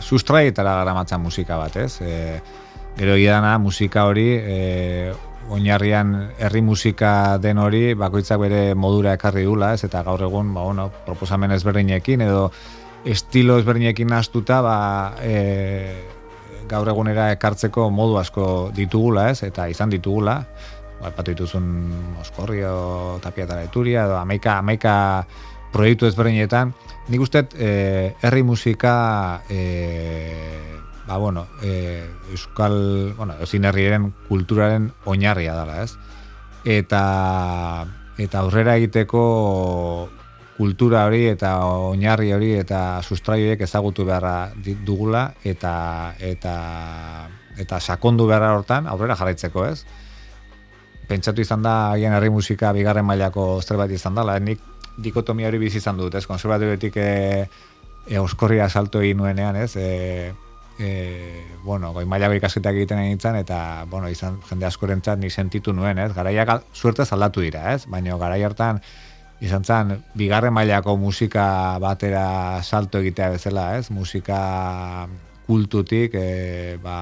[0.00, 2.00] sustraietara gara matza musika bat, ez?
[2.00, 2.40] Eh,
[2.96, 5.12] gero idana musika hori, eh,
[5.48, 9.84] oinarrian herri musika den hori, bakoitzak bere modura ekarri dula, ez?
[9.84, 12.50] Eta gaur egun, ba, bueno, proposamen ezberdinekin, edo
[13.04, 14.78] estilo ezberdinekin nastuta, ba,
[15.22, 16.17] eh,
[16.68, 18.46] gaur egunera ekartzeko modu asko
[18.76, 19.42] ditugula, ez?
[19.46, 20.42] Eta izan ditugula.
[20.98, 21.68] Ba, patu dituzun
[22.20, 24.94] Oskorrio, Tapia eta Leturia, edo amaika, amaika
[25.72, 26.74] proiektu ezberdinetan.
[27.08, 30.74] Nik uste, eh, herri musika, eh,
[31.06, 35.96] ba, bueno, eh, euskal, bueno, ezin herriaren kulturaren oinarria dela, ez?
[36.64, 37.86] Eta,
[38.18, 40.08] eta aurrera egiteko
[40.58, 44.50] kultura hori eta oinarri hori eta sustraioek ezagutu beharra
[44.86, 45.74] dugula eta
[46.18, 46.54] eta
[47.58, 49.84] eta sakondu beharra hortan aurrera jarraitzeko, ez?
[51.08, 54.60] Pentsatu izan da agian herri musika bigarren mailako zerbait izan dela, nik
[54.98, 56.26] dikotomia hori bizi izan dut, ez?
[56.26, 57.08] Konservatibetik e,
[58.06, 59.72] e, oskorria salto egin nuenean, ez?
[59.78, 60.32] E,
[60.78, 60.90] e,
[61.64, 66.12] bueno, goi mailako ikasketak egiten egin eta, bueno, izan jende askorentzat ni sentitu nuen, ez?
[66.14, 67.86] Garaiak suerte aldatu dira, ez?
[67.86, 68.82] Baina garai hartan
[69.40, 73.90] izan zen, bigarren mailako musika batera salto egitea bezala, ez?
[73.94, 75.08] Musika
[75.46, 76.98] kultutik, e, ba,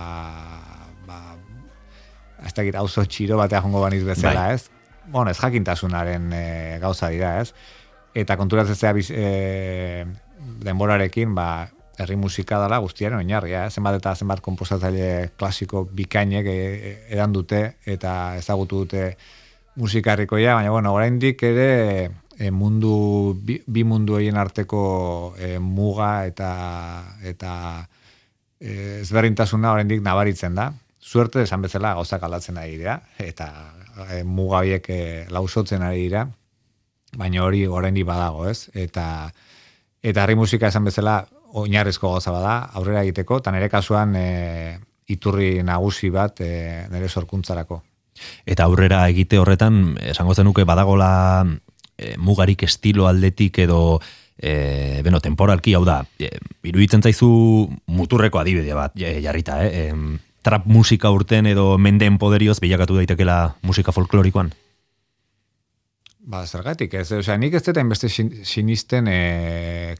[1.06, 1.20] ba,
[2.44, 4.58] da gira, oso txiro batea jongo baniz bezala, bai.
[4.58, 4.68] ez?
[5.06, 6.44] Bueno, ez jakintasunaren e,
[6.82, 7.54] gauza dira, ez?
[8.16, 10.04] Eta konturatzea e,
[10.64, 11.48] denborarekin, ba,
[11.96, 13.72] herri musika dela guztiaren oinarria, eh?
[13.72, 19.06] zenbat eta zenbat komposatzaile klasiko bikainek edan dute eta ezagutu dute
[19.80, 26.50] musikarrikoia, baina bueno, oraindik ere e, mundu bi, bi mundu egin arteko e, muga eta
[27.24, 27.52] eta
[28.60, 30.70] e, ezberdintasuna oraindik nabaritzen da.
[31.00, 33.50] Suerte esan bezala gauzak aldatzen ari dira eta
[34.10, 35.00] e, muga horiek e,
[35.32, 36.26] lausotzen ari dira.
[37.16, 38.68] Baina hori oraindik badago, ez?
[38.74, 39.32] Eta
[40.02, 41.24] eta herri musika esan bezala
[41.56, 47.80] oinarrezko gauza bada aurrera egiteko eta nere kasuan e, iturri nagusi bat e, nere sorkuntzarako.
[48.48, 51.44] Eta aurrera egite horretan, esango zenuke badagola
[51.98, 54.00] e, mugarik estilo aldetik edo
[54.38, 56.30] e, beno, temporalki hau da, e,
[56.68, 57.28] iruditzen zaizu
[57.86, 59.88] muturreko adibide bat jarrita, eh?
[59.88, 60.16] E,
[60.46, 64.52] trap musika urten edo mendeen poderioz bilakatu daitekela musika folklorikoan?
[66.26, 69.96] Ba, zergatik, ez, osea, nik ez dut beste sinisten e,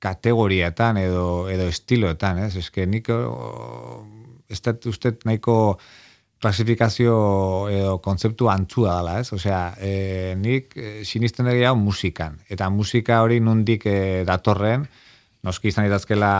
[0.00, 3.08] kategorietan edo, edo estiloetan, ez, ez nik
[4.48, 5.78] ez dut uste nahiko
[6.38, 7.14] klasifikazio
[7.72, 9.32] edo kontzeptu antzua dela, ez?
[9.34, 12.38] Osea, e, nik e, sinisten egia musikan.
[12.48, 13.98] Eta musika hori nundik e,
[14.28, 14.86] datorren,
[15.42, 16.32] noski izan idazkela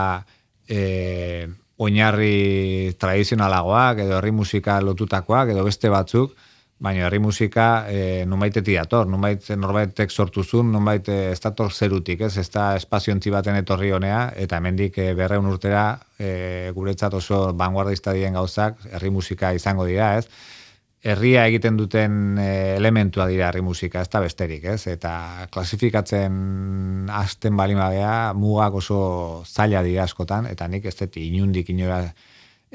[0.67, 1.47] e,
[1.79, 6.35] oinarri tradizionalagoak, edo herri musika lotutakoak, edo beste batzuk,
[6.79, 12.21] baina herri musika e, numaitetik dator, numait norbaitek sortu zuen, numait e, ez dator zerutik,
[12.23, 15.83] ez, ez da espaziontzi baten etorri honea, eta hemendik e, berreun urtera
[16.17, 20.55] e, guretzat oso vanguardista dien gauzak, herri musika izango dira, ez,
[21.03, 24.87] herria egiten duten e, elementua dira herri musika, ez da besterik, ez?
[24.87, 25.13] Eta
[25.51, 28.99] klasifikatzen hasten balin badea, mugak oso
[29.43, 32.05] zaila dira askotan, eta nik ez dut inundik inora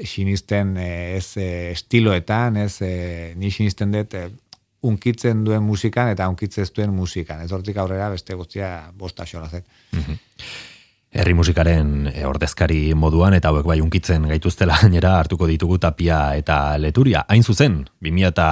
[0.03, 4.27] sinisten e, ez e, estiloetan, ez e, ni sinisten dut e,
[4.85, 7.41] unkitzen duen musikan eta unkitzen duen musikan.
[7.41, 9.67] Ez hortik aurrera beste guztia bosta xola zen.
[9.95, 10.23] Mhm
[11.15, 17.23] herri musikaren ordezkari moduan eta hauek bai unkitzen gaituztela gainera hartuko ditugu tapia eta leturia.
[17.31, 18.49] Hain zuzen, 2000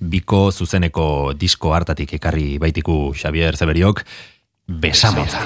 [0.00, 4.04] biko zuzeneko disko hartatik ekarri baitiku Xavier Zeberiok,
[4.80, 5.44] besamotza.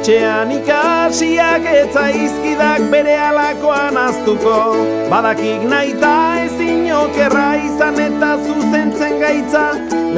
[0.00, 4.54] Etxean ikasiak etza izkidak bere alakoan aztuko
[5.10, 6.12] Badakik nahi eta
[6.44, 9.64] ezin okerra izan eta zuzentzen gaitza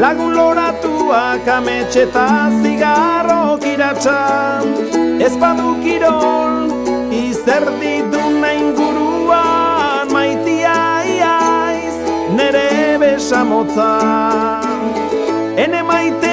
[0.05, 2.29] Lagun loratuak ametxeta
[2.63, 4.21] zigarro kiratxa
[5.27, 6.71] Ez badu kirol
[7.25, 10.79] izer ditu nahi guruan Maitia
[11.19, 11.97] iaiz
[12.39, 12.69] nere
[13.03, 13.91] besamotza.
[15.59, 16.32] Ene maite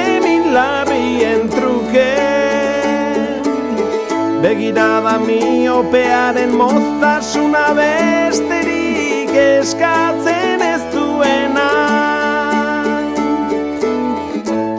[4.39, 11.65] Begirada miopearen moztasuna besterik eskatzen ez duena.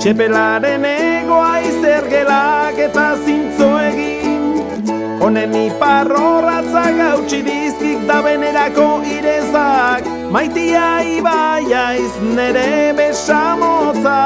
[0.01, 4.49] Txepelaren egoa izergelak eta zintzo egin.
[5.21, 8.89] Honen iparrorratza gautsi dizkik da benerako
[9.19, 10.09] irezak.
[10.33, 14.19] Maitia ibaia iz nere besamotza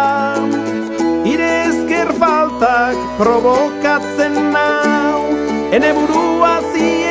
[1.25, 4.74] Irezker faltak provokatzen nau
[5.75, 6.61] Ene burua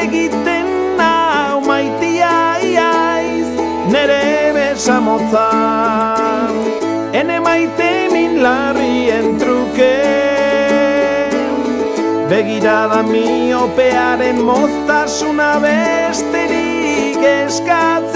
[0.01, 3.49] egiten nau maitia iaiz
[3.91, 5.49] Nere besamotza.
[7.11, 9.91] Ene maite min larrien truke
[12.31, 18.12] Begirada miopearen moztasuna besterik eskatzen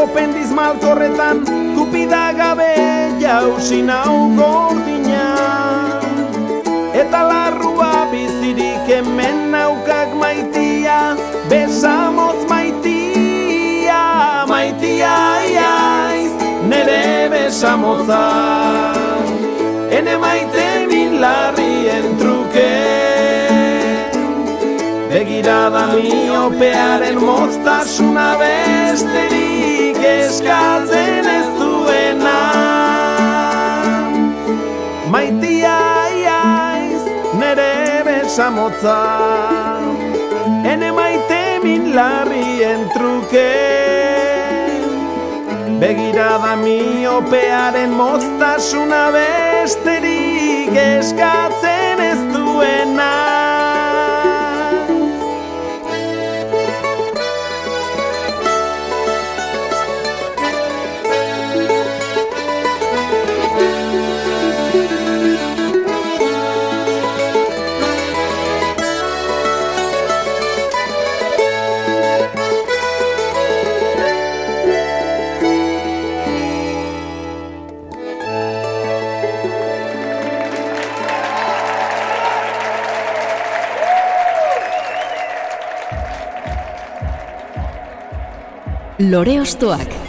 [0.00, 1.44] minetako pendiz malkorretan
[1.76, 2.74] Kupida gabe
[3.20, 5.36] jausi nau gordina
[6.94, 11.16] Eta larrua bizirik hemen naukak maitia
[11.48, 16.32] Besamotz maitia Maitia iaiz
[16.68, 18.24] Nere besamotza.
[19.90, 22.72] Ene maite min larrien truke
[25.10, 29.69] Begirada miopearen moztasuna besterik
[30.10, 32.38] eskatzen ez duena.
[35.12, 35.78] Maitia
[36.22, 37.02] iaiz
[37.40, 37.72] nere
[38.06, 38.98] besamotza
[40.72, 43.48] Ene maite min larrien truke.
[45.80, 53.39] Begirada miopearen moztasuna besterik eskatzen ez duena
[89.10, 89.99] Lore Ostoak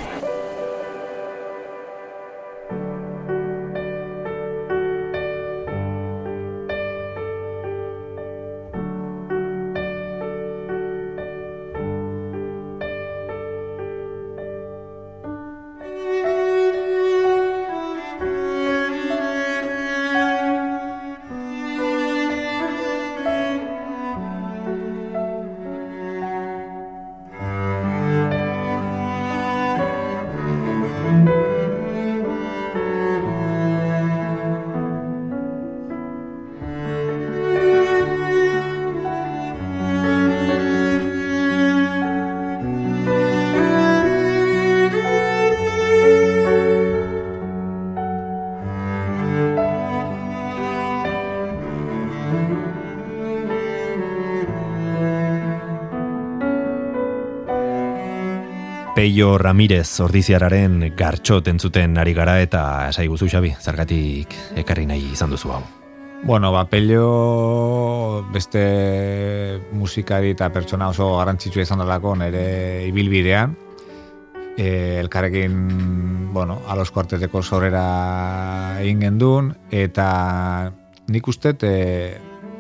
[59.11, 62.61] Peio Ramirez ordiziararen gartxot entzuten ari gara eta
[62.93, 65.59] esai guzu Xabi, zergatik ekarri nahi izan duzu hau.
[66.23, 68.61] Bueno, ba, Pello beste
[69.75, 73.57] musikari eta pertsona oso garrantzitsua izan dalako nire ibilbidean.
[74.55, 74.71] E,
[75.03, 75.59] elkarrekin,
[76.31, 77.85] bueno, alos kuarteteko sorera
[78.79, 80.71] egin gendun, eta
[81.11, 81.75] nik uste e,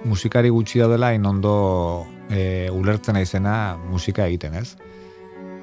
[0.03, 1.55] musikari gutxi daudela inondo
[2.27, 4.90] e, ulertzen aizena musika egiten, ez?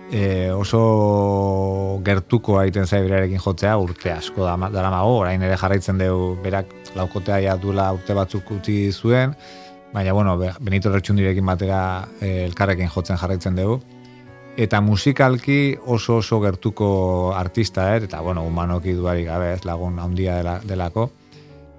[0.09, 6.01] E, oso gertuko egiten zai berarekin jotzea urte asko da, dara mago, orain ere jarraitzen
[6.01, 9.35] dugu berak laukotea ja duela urte batzuk utzi zuen,
[9.93, 11.83] baina bueno, Benito Retxundirekin batera
[12.23, 13.83] e, elkarrekin jotzen jarraitzen dugu.
[14.59, 16.89] Eta musikalki oso oso gertuko
[17.37, 21.11] artista, er, eta bueno, humanoki duari gabe, ez lagun handia dela, delako.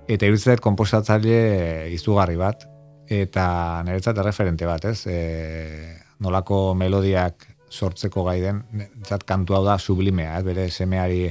[0.08, 2.64] Eta iruditzen komposatzaile izugarri bat,
[3.10, 5.02] eta niretzat referente bat, ez?
[5.10, 8.64] E, nolako melodiak sortzeko gai den,
[9.06, 11.28] zat kantu hau da sublimea, ez, bere semeari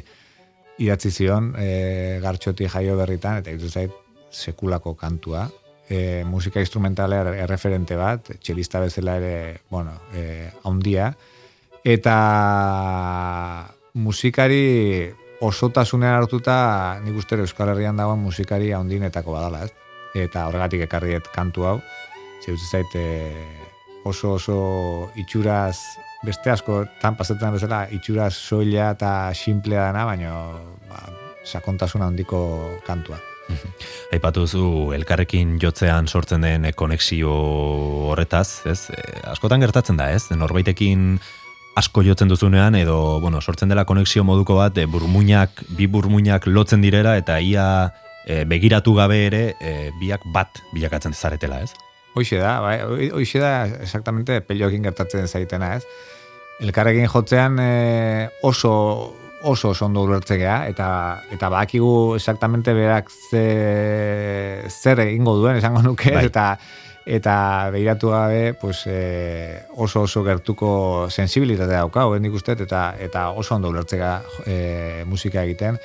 [0.78, 3.94] idatzi zion, e, gartxoti jaio berritan, eta itu zait
[4.31, 5.48] sekulako kantua.
[5.89, 9.35] E, musika instrumentale erreferente bat, txelista bezala ere,
[9.70, 11.10] bueno, e, haundia,
[11.85, 12.16] eta
[13.94, 15.09] musikari
[15.40, 19.73] osotasunean hartuta nik uste Euskal Herrian dagoen musikari haundinetako badala, ez?
[20.19, 21.78] Eta horregatik ekarriet kantu hau,
[22.44, 23.06] zehutze zait e,
[24.05, 24.59] oso oso
[25.16, 25.78] itxuraz
[26.27, 30.35] beste asko tan pasetan bezala itxura soila eta simplea dana, baina
[30.90, 31.03] ba,
[31.45, 32.40] sakontasuna handiko
[32.86, 33.19] kantua.
[34.12, 34.62] Aipatu zu
[34.93, 37.32] elkarrekin jotzean sortzen den konexio
[38.11, 38.90] horretaz, ez?
[38.93, 40.28] E, askotan gertatzen da, ez?
[40.35, 41.15] Norbaitekin
[41.78, 46.85] asko jotzen duzunean edo bueno, sortzen dela konexio moduko bat e, burmuinak, bi burmuinak lotzen
[46.85, 47.66] direra eta ia
[48.27, 51.88] e, begiratu gabe ere e, biak bat bilakatzen zaretela, ez?
[52.19, 52.78] Hoxe da, bai,
[53.15, 55.85] hoxe da exactamente pelioekin gertatzen zaitena, ez?
[56.59, 58.74] Elkarrekin jotzean e, oso
[59.47, 60.89] oso oso ondo ulertzea eta
[61.31, 66.24] eta bakigu exactamente berak ze, zer egingo duen esango nuke bai.
[66.27, 66.49] eta
[67.07, 73.55] eta behiratu gabe pues, e, oso oso gertuko sensibilitatea dauka, nik uste, eta, eta oso
[73.55, 74.11] ondo ulertzea
[74.45, 75.78] e, musika egiten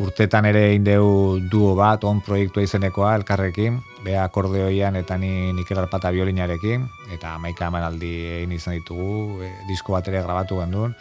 [0.00, 6.12] urtetan ere indeu duo bat, on proiektua izenekoa elkarrekin, bea akordeoian eta ni Nikel Arpata
[6.14, 10.94] violinarekin, eta maika emanaldi egin izan ditugu, e, disko bat ere grabatu gendun.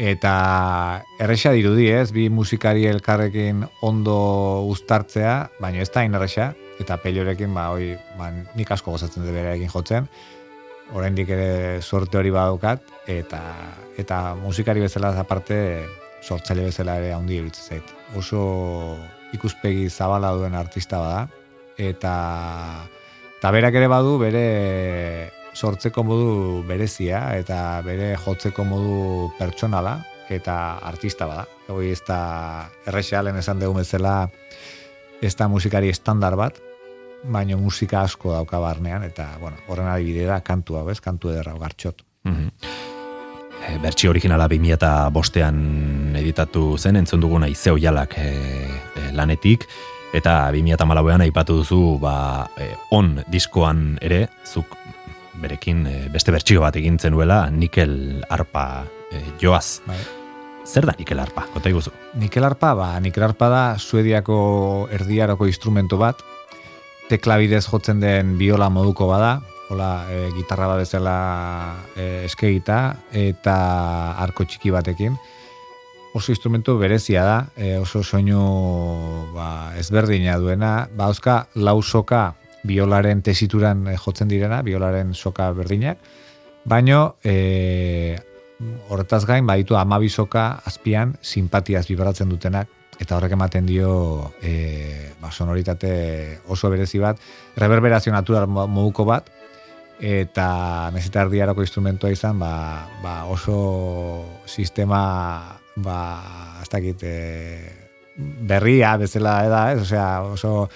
[0.00, 0.32] Eta
[1.20, 4.16] erresa dirudi ez, bi musikari elkarrekin ondo
[4.70, 6.50] uztartzea, baina ez da inerresa,
[6.80, 10.08] eta peliorekin, ba, oi, ba, nik asko gozatzen dut berarekin jotzen,
[10.96, 13.42] oraindik ere sorte hori badukat, eta,
[14.00, 15.60] eta musikari bezala aparte,
[16.22, 17.99] sortzaile bezala ere handi iruditzen zait.
[18.16, 18.96] Oso
[19.32, 21.28] ikuspegi zabala duen artista bada
[21.78, 22.14] eta
[23.38, 29.98] eta berak ere badu bere sortzeko modu berezia eta bere jotzeko modu pertsonala
[30.30, 31.46] eta artista bada.
[31.68, 32.20] Hoi ez da
[32.86, 34.30] errexealen esan dugu bezala
[35.22, 36.60] ez da musikari estandar bat,
[37.24, 41.00] baina musika asko dauka barnean, eta, bueno, horren adibide da kantu hau, ez?
[41.04, 42.06] Kantu ederra, gartxot.
[42.24, 42.88] Mm
[43.66, 48.30] e, bertsi originala 2000 eta bostean editatu zen, entzun duguna izeo jalak e,
[48.96, 49.66] e, lanetik,
[50.16, 54.76] eta 2000 eta malauean aipatu duzu ba, e, on diskoan ere, zuk
[55.40, 59.80] berekin e, beste bertsio bat egin zenuela, nikel arpa e, joaz.
[59.86, 60.00] Bai.
[60.66, 61.92] Zer da nikel arpa, kota iguzu?
[62.20, 66.20] Nikel arpa, ba, nikel arpa da suediako erdiaroko instrumento bat,
[67.10, 69.40] teklabidez jotzen den biola moduko bada,
[69.70, 71.16] hola, e, gitarra bat bezala
[71.94, 72.80] e, eskegita
[73.14, 73.56] eta
[74.18, 75.14] arko txiki batekin.
[76.18, 78.40] Oso instrumentu berezia da, e, oso soinu
[79.30, 80.88] ba, ezberdina duena.
[80.98, 82.34] Ba, oska, lau soka
[82.66, 86.02] biolaren tesituran jotzen direna, biolaren soka berdinak.
[86.66, 88.18] Baino, e,
[88.90, 92.68] horretaz gain, baditu amabi soka azpian simpatiaz vibratzen dutenak,
[93.00, 93.92] eta horrek ematen dio
[94.42, 97.22] e, ba, sonoritate oso berezi bat,
[97.56, 99.30] reverberazio natural moduko bat,
[100.00, 106.00] eta nezita erdiarako instrumentua izan, ba, ba oso sistema ba,
[106.70, 107.16] dakit, e,
[108.16, 109.80] berria bezala da, ez?
[109.82, 110.68] Osea, oso,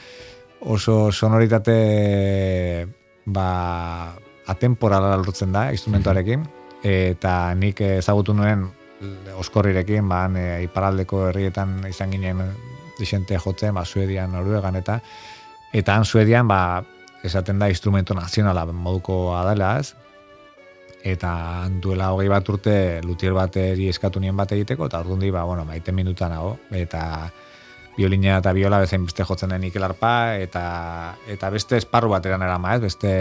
[0.61, 2.87] oso sonoritate
[3.25, 4.15] ba,
[4.47, 6.45] atemporala lortzen da instrumentuarekin,
[6.85, 8.69] eta nik ezagutu nuen
[9.39, 12.43] oskorrirekin, ba, e, iparaldeko herrietan izan ginen
[12.99, 15.01] disente jotzen, ba, Suedian, Noruegan, eta
[15.75, 16.85] eta han Suedian, ba,
[17.25, 19.95] esaten da instrumento nazionala moduko adela, ez?
[21.05, 25.65] Eta duela hogei bat urte lutier bateri eskatu nien bat egiteko, eta orduan ba, bueno,
[25.65, 27.31] maite minuta nago, eta
[27.97, 32.77] biolina eta biola bezain beste jotzen den ikelarpa, eta, eta beste esparru batera nera ma,
[32.77, 32.83] ez?
[32.83, 33.13] Beste,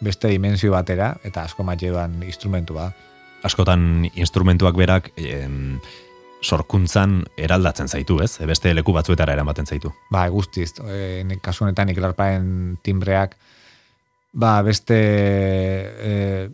[0.00, 3.06] beste dimensio batera, eta asko maite duan instrumentu bat.
[3.42, 5.78] askotan instrumentuak berak em,
[6.42, 8.38] sorkuntzan eraldatzen zaitu, ez?
[8.46, 9.92] Beste leku batzuetara eramaten zaitu.
[10.12, 13.36] Ba, guztiz, e, nik kasu honetan iklarpaen timbreak,
[14.38, 16.48] ba, beste, e,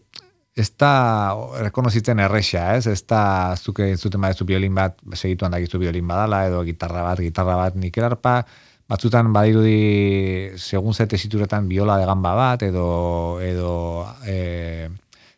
[0.57, 2.87] ez da rekonozitzen erresa, ez?
[2.87, 7.59] Ez da zuke zuten badezu biolin bat, segituan dakizu biolin badala, edo gitarra bat, gitarra
[7.59, 8.41] bat, nik erarpa,
[8.89, 12.87] batzutan badirudi segun zete situretan biola de gamba bat, edo,
[13.43, 13.73] edo
[14.29, 14.89] e,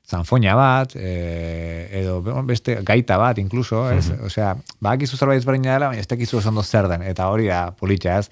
[0.06, 4.08] zanfoina bat, e, edo beste gaita bat, incluso, ez?
[4.10, 4.26] Mhm.
[4.28, 7.70] Osea, badakizu zerbait ezberdina dela, baina ez dakizu oso ondo zer den, eta hori da
[7.72, 8.30] politxa, ez?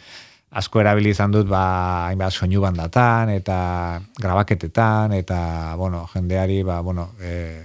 [0.55, 1.64] asko erabili izan dut ba
[2.06, 3.56] hainbat soinu bandatan eta
[4.20, 5.38] grabaketetan eta
[5.76, 7.62] bueno, jendeari ba bueno, e,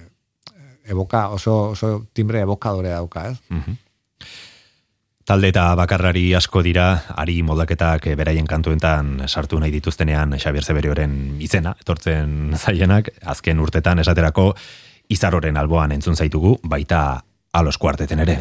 [0.89, 3.37] evoka oso oso timbre evokadore dauka, ez?
[3.49, 3.77] Mhm.
[5.29, 6.87] Talde eta bakarrari asko dira,
[7.21, 11.13] ari moldaketak beraien kantuentan sartu nahi dituztenean Xabier Zeberioren
[11.45, 14.55] izena, etortzen zaienak, azken urtetan esaterako
[15.13, 17.03] izaroren alboan entzun zaitugu, baita
[17.53, 18.39] alos kuarteten ere.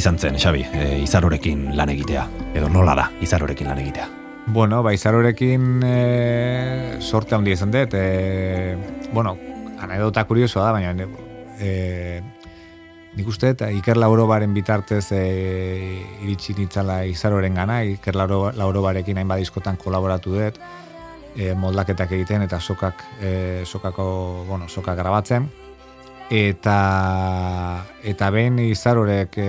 [0.00, 2.24] Izan zen, Xabi, e, izarorekin lan egitea?
[2.56, 4.06] Edo nola da, izarorekin lan egitea?
[4.48, 5.96] Bueno, ba, izarorekin e,
[7.04, 7.94] sorte handia izan dut.
[7.94, 8.76] E,
[9.12, 9.36] bueno,
[9.84, 11.08] anedota kuriosoa da, baina
[11.60, 12.22] e,
[13.18, 15.22] nik uste, eta Iker Laurobaren bitartez e,
[16.24, 20.60] iritsi nitzala izaroren gana, Iker Lauro, Laurobarekin hainbat diskotan kolaboratu dut,
[21.36, 24.06] e, moldaketak egiten eta sokak, e, sokako,
[24.48, 25.50] bueno, sokak grabatzen
[26.30, 29.48] eta eta behin izarorek e,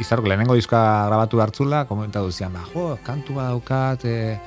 [0.00, 0.80] izarok lehenengo diska
[1.10, 4.38] grabatu hartzula komentatu zian ba jo kantu bat daukat e,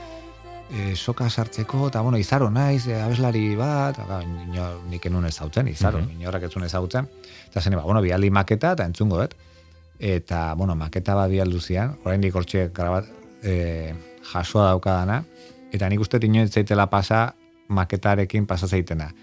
[0.73, 3.99] e, soka sartzeko eta bueno izaro naiz e, abeslari bat.
[4.01, 7.07] Eta inor nik enun ezautzen izaro mm inorrak ez zuen ezautzen
[7.51, 9.35] eta zen ba bueno bialdi maketa eta entzungo dut.
[9.99, 13.05] Eta bueno maketa bat bialdu zian oraindik hortxe grabat
[13.43, 13.93] e,
[14.33, 15.23] jasoa daukadana
[15.71, 17.35] eta nik uste inoiz zaitela pasa
[17.67, 19.13] maketarekin pasa zaitena.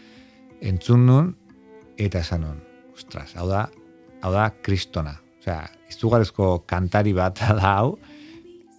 [0.61, 1.42] Entzun nun
[2.09, 2.59] eta esan nun,
[2.95, 3.67] ostras, hau da,
[4.23, 5.19] hau da kristona.
[5.43, 7.97] Osea, izugarezko kantari bat da hau,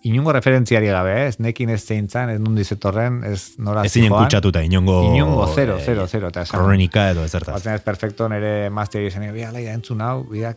[0.04, 4.64] inungo referentziari gabe, ez nekin ez zeintzan, ez nundi zetorren, ez nora Ez zinen kutsatuta.
[4.64, 6.32] Inongo, zero, eh, zero, zero.
[6.34, 7.56] Eta esan, Kronika edo ezertaz.
[7.56, 10.56] Batzen ez perfecto nire mazteri esan, bia, laia, entzun hau, bia,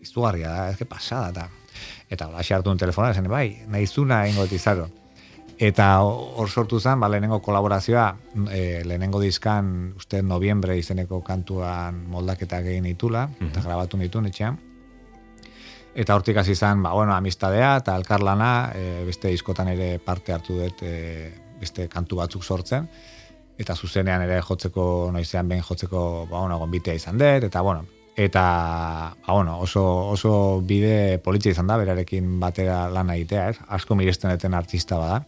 [0.00, 1.48] izugarria da, ez que pasada, eta
[2.08, 4.88] eta hola hartu un telefona, esan, bai, nahizuna ingo izaro.
[5.58, 8.06] Eta hor sortu zen, ba, lehenengo kolaborazioa,
[8.54, 14.58] e, lehenengo diskan, uste noviembre izeneko kantuan moldaketak egin ditula, eta grabatu nitu etxean.
[15.98, 20.60] Eta hortik hasi izan, ba, bueno, amistadea eta elkarlana, e, beste diskotan ere parte hartu
[20.60, 22.86] dut, e, beste kantu batzuk sortzen,
[23.58, 27.82] eta zuzenean ere jotzeko, noizean behin jotzeko, ba, bueno, gonbitea izan dut, eta, bueno,
[28.14, 28.44] eta,
[29.26, 29.82] ba, bueno, oso,
[30.14, 33.58] oso bide politxe izan da, berarekin batera lan egitea, ez?
[33.66, 35.24] Asko miresten duten artista bada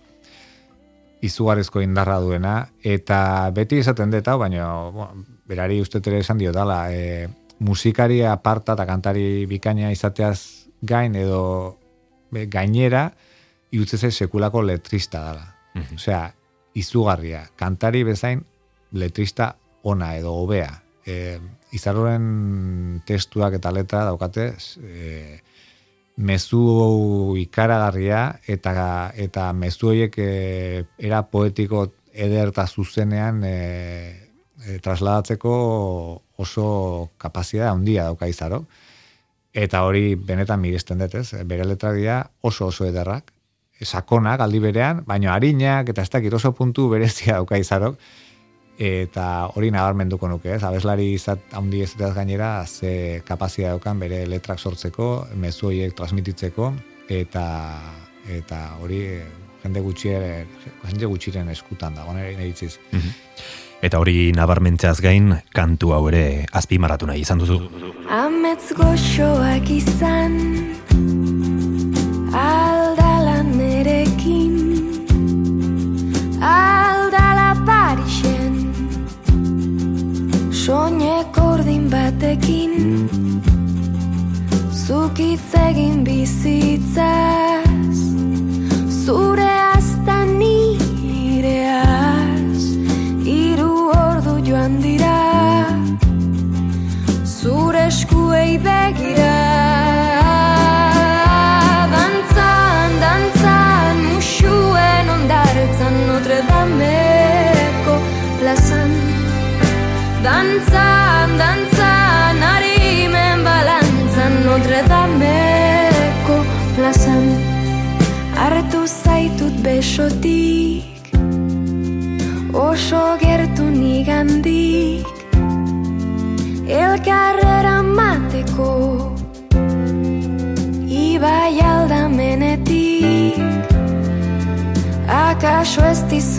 [1.22, 6.52] izugarrizko indarra duena, eta beti esaten dut hau, baina bueno, berari uste ere esan dio
[6.52, 7.28] dala, e,
[7.60, 11.76] musikari aparta eta kantari bikaina izateaz gain edo
[12.32, 13.10] be, gainera
[13.72, 15.46] iutzeze sekulako letrista dala.
[15.94, 16.24] Osea,
[16.74, 18.42] izugarria, kantari bezain
[18.92, 19.52] letrista
[19.82, 20.72] ona edo hobea.
[21.06, 21.38] E,
[21.76, 24.50] izaroren testuak eta letra daukate
[24.82, 25.38] e,
[26.20, 28.74] mezu ikaragarria eta
[29.16, 33.56] eta mezu horiek e, era poetiko eder eta zuzenean e,
[34.66, 35.54] e, trasladatzeko
[36.36, 36.68] oso
[37.18, 38.64] kapazitatea handia dauka izaro.
[39.52, 41.42] Eta hori benetan miresten dut, ez?
[41.44, 43.32] Bere letra dira oso oso ederrak
[43.84, 47.96] sakonak aldi berean, baina harinak eta ez dakit oso puntu berezia dauka izarok,
[48.80, 50.62] eta hori nabarmenduko nuke, ez?
[50.64, 56.72] Abeslari izat handi ez gainera, ze kapazia daukan bere letrak sortzeko, mezu horiek transmititzeko,
[57.08, 57.44] eta
[58.30, 59.26] eta hori eh,
[59.62, 62.78] jende gutxi jende gutxiren eskutan dago nire itziz.
[63.82, 67.60] Eta hori nabarmentzeaz gain, kantu hau ere azpimarratu nahi izan duzu.
[68.08, 70.36] Amets goxoak izan
[85.10, 87.49] Zukitz egin bizitzaz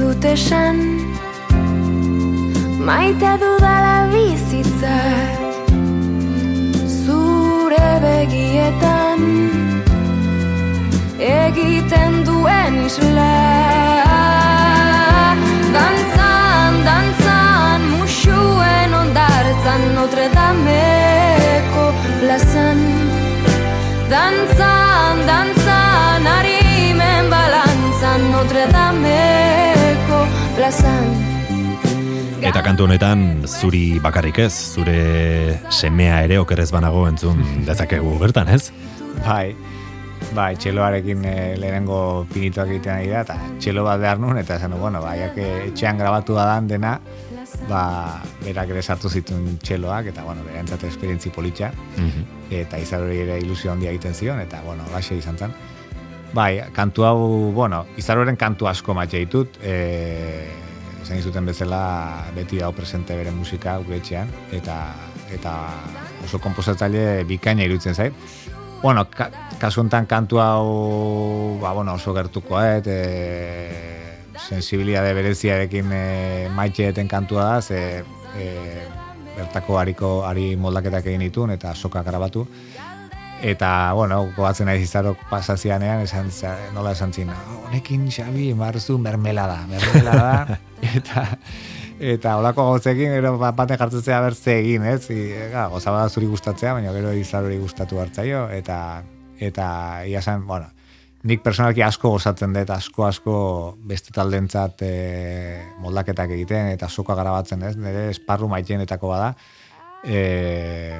[0.01, 0.77] dizut esan.
[2.87, 5.37] Maite dudala bizitzak
[7.05, 9.21] Zure begietan.
[11.19, 13.37] Egiten duen isla.
[15.75, 21.85] Dantzan, dantzan, musuen ondartzan Notre Dameko
[22.19, 22.79] plazan.
[24.09, 24.70] Dantzan,
[32.51, 38.73] Eta kantu honetan zuri bakarrik ez, zure semea ere okerrez banago entzun dezakegu bertan, ez?
[39.21, 39.53] Bai,
[40.35, 44.75] bai, txeloarekin e, lehenengo pinituak egiten ari da, eta txelo bat behar nun, eta esan,
[44.79, 46.95] bueno, bai, etxean grabatu da dan dena,
[47.69, 47.83] ba,
[48.43, 51.71] berak ere sartu zituen txeloak, eta, bueno, berantzat esperientzi politxa,
[52.49, 55.55] eta izar hori ere ilusio handia egiten zion, eta, bueno, laxe izan zen.
[56.33, 57.21] Bai, kantu hau,
[57.55, 60.60] bueno, izaroren kantu asko matxe ditut, e,
[61.01, 64.77] esan izuten bezala beti dago presente bere musika gure etxean, eta,
[65.33, 65.55] eta
[66.25, 68.13] oso komposatzaile bikaina irutzen zait.
[68.81, 69.29] Bueno, ka,
[69.61, 76.05] kasu honetan kantu hau ba, bueno, oso gertukoa, et, e, sensibiliade bereziarekin e,
[76.55, 78.03] maitxeeten kantua da, ze
[78.37, 78.47] e,
[79.37, 82.47] bertako hariko ari moldaketak egin ditun eta soka grabatu.
[83.41, 86.29] Eta, bueno, goatzen naiz izarok pasazianean, esan,
[86.75, 87.31] nola esan zin,
[87.65, 90.59] honekin Xabi, marzu mermelada, mermelada,
[90.97, 91.25] eta,
[91.99, 95.05] eta olako gauzekin, gero bat baten jartzen zea bertze egin, ez?
[95.13, 98.77] I, ga, gozaba da zuri gustatzea, baina gero izar hori gustatu hartzaio, eta,
[99.39, 99.67] eta,
[100.09, 100.69] ia zen, bueno,
[101.29, 103.37] nik personalki asko gozatzen dut, asko asko
[103.87, 104.93] beste taldentzat e,
[105.83, 107.75] moldaketak egiten, eta soka garabatzen, ez?
[107.77, 109.33] Nire esparru maiteenetako bada,
[110.03, 110.99] e,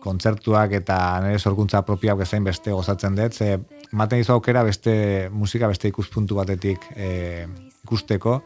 [0.00, 3.58] kontzertuak eta nire sorkuntza propiak bezain beste gozatzen dut, ze
[3.90, 7.46] ematen dizu aukera beste musika beste ikuspuntu batetik e,
[7.84, 8.40] ikusteko,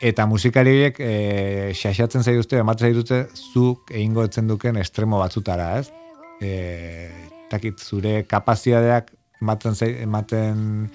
[0.00, 3.22] eta musikari horiek e, xaxatzen zaituzte, ematen zaituzte
[3.52, 5.90] zuk egingo etzen duken estremo batzutara, ez?
[6.42, 7.10] E,
[7.50, 10.90] takit, zure kapazidadeak ematen, zai- ematen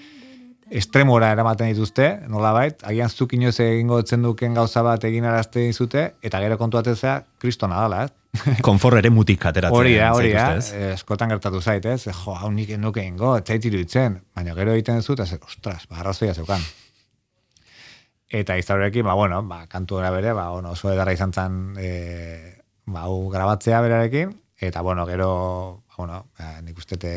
[0.70, 6.04] estremora eramaten dituzte, nolabait, agian zuk inoz egingo etzen duken gauza bat egin arazte dizute,
[6.22, 8.12] eta gero kontu atzea, kristona dala, ez?
[8.68, 9.74] Konfor ere mutik ateratzen.
[9.80, 10.68] Hori da, hori da, ez?
[10.76, 12.04] eh, eskotan gertatu zait, ez?
[12.06, 15.98] Jo, hau nik nuke ingo, etzait iruditzen, baina gero egiten dut, eta ze, ostras, ba,
[16.04, 16.62] arrazoia zeukan.
[18.30, 22.62] Eta izaurekin, ba, bueno, ba, kantu gara bere, ba, bueno, oso edarra izan zen, e,
[22.86, 27.12] ba, hau grabatzea berarekin, eta, bueno, gero, ba, bueno, ba, nik uste te,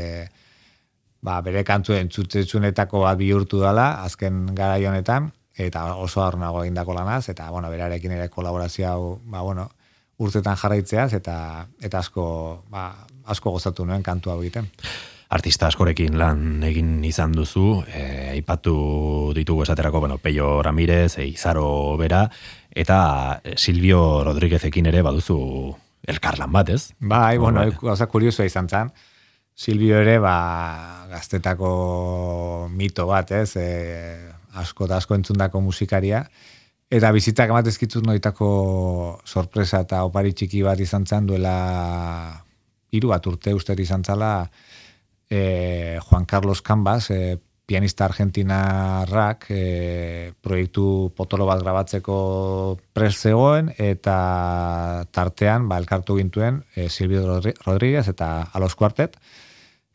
[1.22, 7.30] ba, bere kantu entzutetsunetako bat bihurtu dela, azken gara honetan, eta oso arnago egindako lanaz,
[7.30, 9.70] eta, bueno, berarekin ere kolaborazio ba, bueno,
[10.18, 12.26] urtetan jarraitzeaz, eta, eta asko,
[12.74, 12.90] ba,
[13.30, 14.72] asko gozatu nuen kantu hau egiten.
[15.34, 18.04] Artista askorekin lan egin izan duzu, e,
[18.36, 18.76] aipatu
[19.36, 22.28] ditugu esaterako, bueno, Peio Ramirez, e, Izaro Bera,
[22.70, 25.40] eta Silvio Rodríguezekin ere baduzu
[26.08, 26.94] elkarlan bat, ez?
[27.00, 28.92] Bai, bueno, gauza kuriosoa izan zen.
[29.54, 33.56] Silvio ere, ba, gaztetako mito bat, ez?
[33.58, 33.68] E,
[34.54, 36.24] asko eta asko entzundako musikaria.
[36.94, 38.48] Eta bizitzak ematezkitzut noitako
[39.26, 41.56] sorpresa eta opari txiki bat izan zen duela
[42.94, 44.34] hiru bat urte uste izan zala
[45.34, 52.18] e, Juan Carlos Canvas, e, pianista argentinarrak e, proiektu potolo bat grabatzeko
[52.94, 59.18] pres zegoen eta tartean ba, elkartu gintuen e, Silvio Rodríguez eta Alos Quartet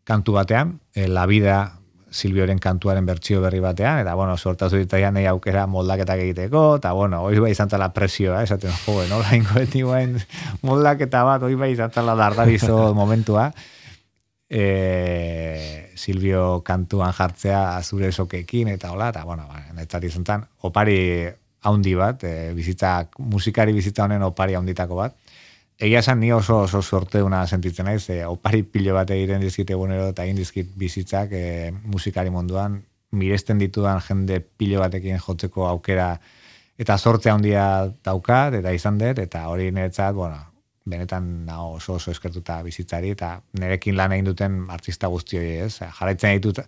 [0.08, 1.78] kantu batean, e, La Vida
[2.10, 7.20] Silvioren kantuaren bertsio berri batean, eta bueno, sortazu ditaian nahi aukera moldaketak egiteko, eta bueno,
[7.26, 10.16] hori bai izan tala presioa, esaten, jo, nola ingo beti guain
[10.64, 13.50] moldaketa bat, hori bai izan tala dardarizo momentua,
[14.50, 21.28] e, Silvio kantuan jartzea zure sokekin eta hola, eta bueno, ba, netzari izan opari
[21.62, 25.16] haundi bat, e, bizitza, musikari bizitza honen opari haunditako bat.
[25.78, 29.76] Egia esan ni oso oso sorte una sentitzen naiz, e, opari pilo bat egiten dizkite
[29.76, 36.18] egunero eta egin dizkit bizitzak e, musikari munduan, miresten ditudan jende pilo batekin jotzeko aukera
[36.78, 40.38] eta sorte handia daukat eta izan dut eta hori niretzat, bueno,
[40.90, 46.38] benetan nago oso oso eskertuta bizitzari eta nerekin lan egin duten artista guztioi ez, jarraitzen
[46.38, 46.64] ditut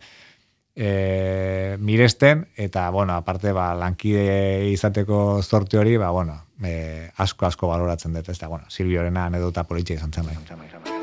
[0.75, 7.69] e, miresten eta bueno, aparte ba, lankide izateko zorte hori, ba, bueno, e, asko asko
[7.73, 11.00] baloratzen dut, ez da, bueno, Silviorena anedota politxe izan zen bai.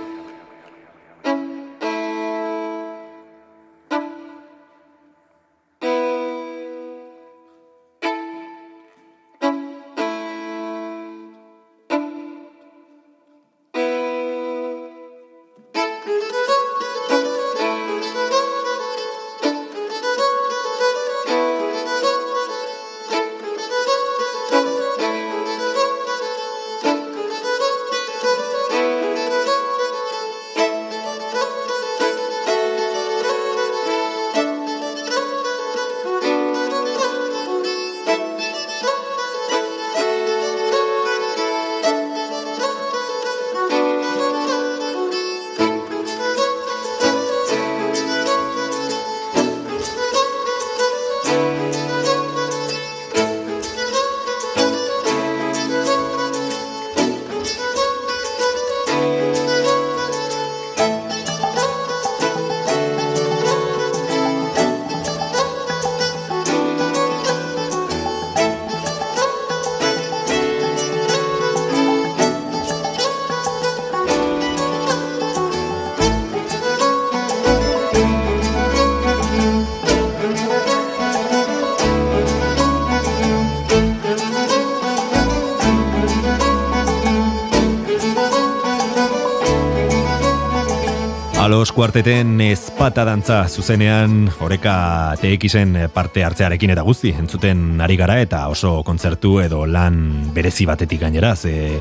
[91.78, 98.40] Alos kuarteten ezpata dantza zuzenean oreka TXen parte hartzearekin eta guzti entzuten ari gara eta
[98.50, 100.00] oso kontzertu edo lan
[100.34, 101.78] berezi batetik gainera ze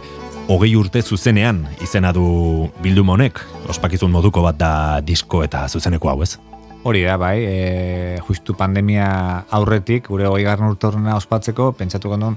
[0.53, 3.41] hogei urte zuzenean izena du bildum honek
[3.73, 6.35] ospakizun moduko bat da disko eta zuzeneko hau ez?
[6.85, 12.37] Hori da, bai, e, justu pandemia aurretik, gure hogei garran urtorna ospatzeko, pentsatu gondun,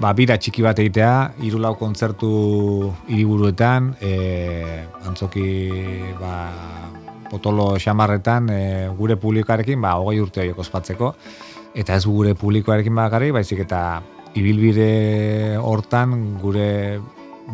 [0.00, 1.12] ba, bira txiki bat egitea,
[1.44, 2.30] hiru lau kontzertu
[3.08, 4.12] hiriburuetan, e,
[5.08, 5.46] antzoki
[6.20, 6.34] ba,
[7.30, 8.60] potolo xamarretan e,
[8.98, 11.14] gure publikoarekin ba, hogei urte horiek ospatzeko,
[11.76, 13.82] eta ez gure publikoarekin bakarrik, baizik eta
[14.36, 17.00] ibilbide hortan gure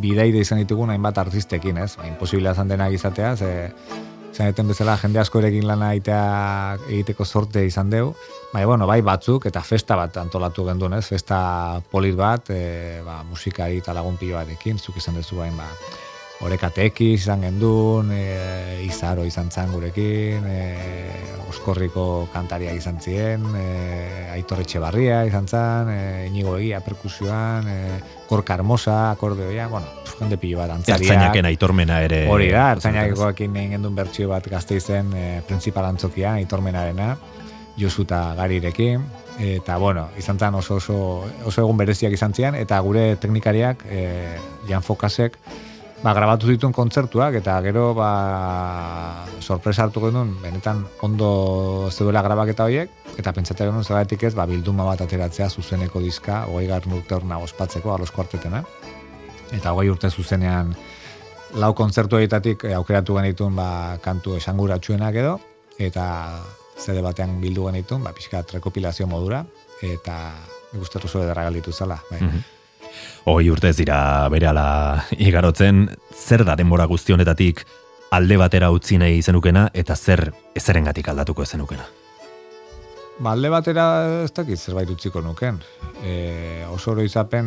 [0.02, 1.94] bidaide izan ditugun hainbat artistekin, ez?
[1.98, 3.52] Ba, imposiblea zan denak izatea, ze,
[4.32, 8.12] zaneten bezala jende askorekin lana egitea egiteko sorte izan deu.
[8.52, 11.04] Bai, bueno, bai batzuk eta festa bat antolatu gendun, ez?
[11.08, 15.68] Festa polit bat, e, ba, musikari eta lagun pilo batekin, zuk izan dezu bain, ba,
[16.42, 20.62] Orekateki izan gendun, e, Izaro izan zan gurekin, e,
[21.52, 23.66] Oskorriko kantaria izan ziren, e,
[24.34, 29.86] Aitor Etxebarria izan zan, e, Inigo Egia perkusioan, e, Gorka Hermosa, akordeoia, bueno,
[30.18, 31.06] jende pilo bat antzaria.
[31.06, 32.24] Ertzainaken aitormena ere.
[32.30, 37.16] Hori da, ertzainakekoekin egin gendun bertsio bat gazte izen e, principal antzokia, aitormenarena,
[37.78, 39.04] Josu eta Garirekin,
[39.40, 40.96] eta bueno, izan zen oso, oso,
[41.48, 44.02] oso egun bereziak izan zian, eta gure teknikariak, e,
[44.68, 45.38] Jan Fokasek,
[46.02, 52.90] ba, grabatu dituen kontzertuak, eta gero, ba, sorpresa hartu genuen, benetan ondo zeuela grabaketa horiek,
[53.18, 57.38] eta pentsatzen genuen zergatik ez, ba, bilduma bat ateratzea zuzeneko diska, hogei garren urte horna
[57.42, 58.64] ospatzeko, alos kuartetena.
[59.52, 60.74] Eta hogei urte zuzenean
[61.60, 65.36] lau kontzertu horietatik eh, aukeratu genituen ba, kantu esanguratsuenak edo,
[65.78, 66.06] eta
[66.80, 69.44] zede batean bildu genituen, ba, pixka rekopilazio modura,
[69.82, 70.18] eta
[70.72, 72.00] gustatu oso ederra galditu zala.
[72.10, 72.24] Bai.
[73.24, 77.64] Hoi urte dira berehala igarotzen, zer da denbora guzti honetatik
[78.12, 80.28] alde batera utzi nahi zenukena eta zer
[80.58, 81.86] ezerengatik aldatuko zenukena.
[83.22, 83.84] Ba, alde batera
[84.24, 85.60] ez dakit zerbait utziko nuken.
[86.04, 87.46] E, oso oroizapen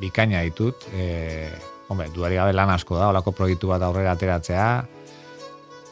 [0.00, 0.88] bikaina ditut.
[0.94, 1.50] E,
[1.92, 4.66] hombre, duari gabe lan asko da, olako proiektu bat aurrera ateratzea.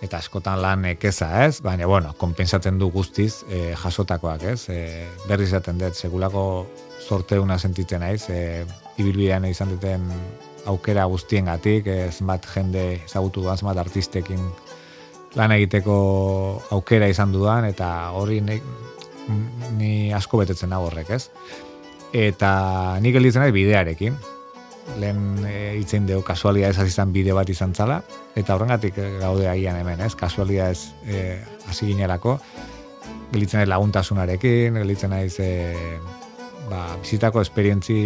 [0.00, 1.60] eta askotan lan ekeza, ez?
[1.60, 4.62] Baina, bueno, konpensatzen du guztiz e, jasotakoak, ez?
[4.72, 6.44] E, berri izaten dut, segulako
[7.00, 8.64] sorteuna sentitzen naiz, e,
[9.00, 10.06] ibilbidean izan duten
[10.70, 14.42] aukera guztiengatik, ez bat jende ezagutu duan, zenbat artistekin
[15.38, 15.96] lan egiteko
[16.74, 18.58] aukera izan dudan, eta hori ni,
[19.78, 21.28] ni asko betetzen nago horrek, ez?
[22.12, 24.16] Eta nik gelditzen nahi bidearekin,
[24.98, 28.00] lehen e, itzen dugu kasualia ez izan bide bat izan zala,
[28.34, 30.16] eta horrengatik e, gaude agian hemen, ez?
[30.18, 32.38] Kasualia ez e, hasi ginerako,
[33.30, 35.50] gelitzen naiz laguntasunarekin, gelitzen naiz e,
[36.70, 38.00] ba, bizitako esperientzi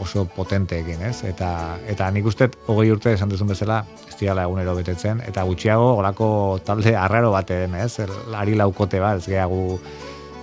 [0.00, 1.22] oso potenteekin, ez?
[1.28, 1.50] Eta,
[1.92, 6.30] eta nik uste, hogei urte esan duzun bezala, ez diala egunero betetzen, eta gutxiago, golako
[6.64, 7.98] talde arraro baten, ez?
[8.36, 9.78] Ari laukote bat, ez gehiago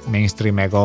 [0.08, 0.84] mainstreameko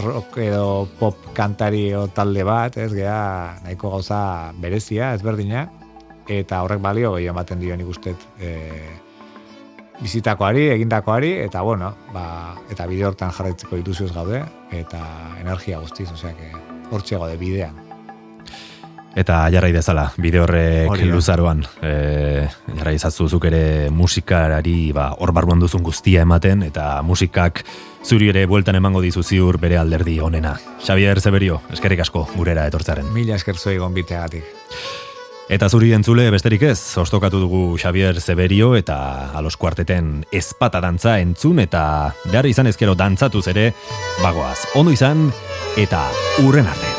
[0.00, 4.22] rock edo pop kantari o talde bat, ez gea nahiko gauza
[4.58, 5.68] berezia, ezberdina,
[6.30, 8.56] eta horrek balio gehi ematen dio nik uste e,
[10.00, 15.04] bizitakoari, egindakoari, eta bueno, ba, eta bide hortan jarraitzeko dituzioz gaude, eta
[15.40, 16.34] energia guztiz, osea,
[16.90, 17.78] hortxe gaude bidean.
[19.18, 22.46] Eta jarrai dezala, bide horrek luzaroan, e,
[22.78, 27.64] jarrai zazuzuk ere musikarari ba, hor barruan duzun guztia ematen, eta musikak
[28.06, 30.54] zuri ere bueltan emango dizu ziur bere alderdi onena.
[30.86, 33.10] Xavier Zeberio, eskerrik asko gurera etortzaren.
[33.12, 34.46] Mila esker zoi gonbiteagatik.
[35.50, 41.58] Eta zuri entzule besterik ez, ostokatu dugu Xavier Zeberio eta alos kuarteten espata dantza entzun
[41.64, 41.82] eta
[42.28, 43.72] behar izan ezkero dantzatuz ere
[44.22, 44.60] bagoaz.
[44.78, 45.26] Ondo izan
[45.74, 46.06] eta
[46.46, 46.89] urren arte.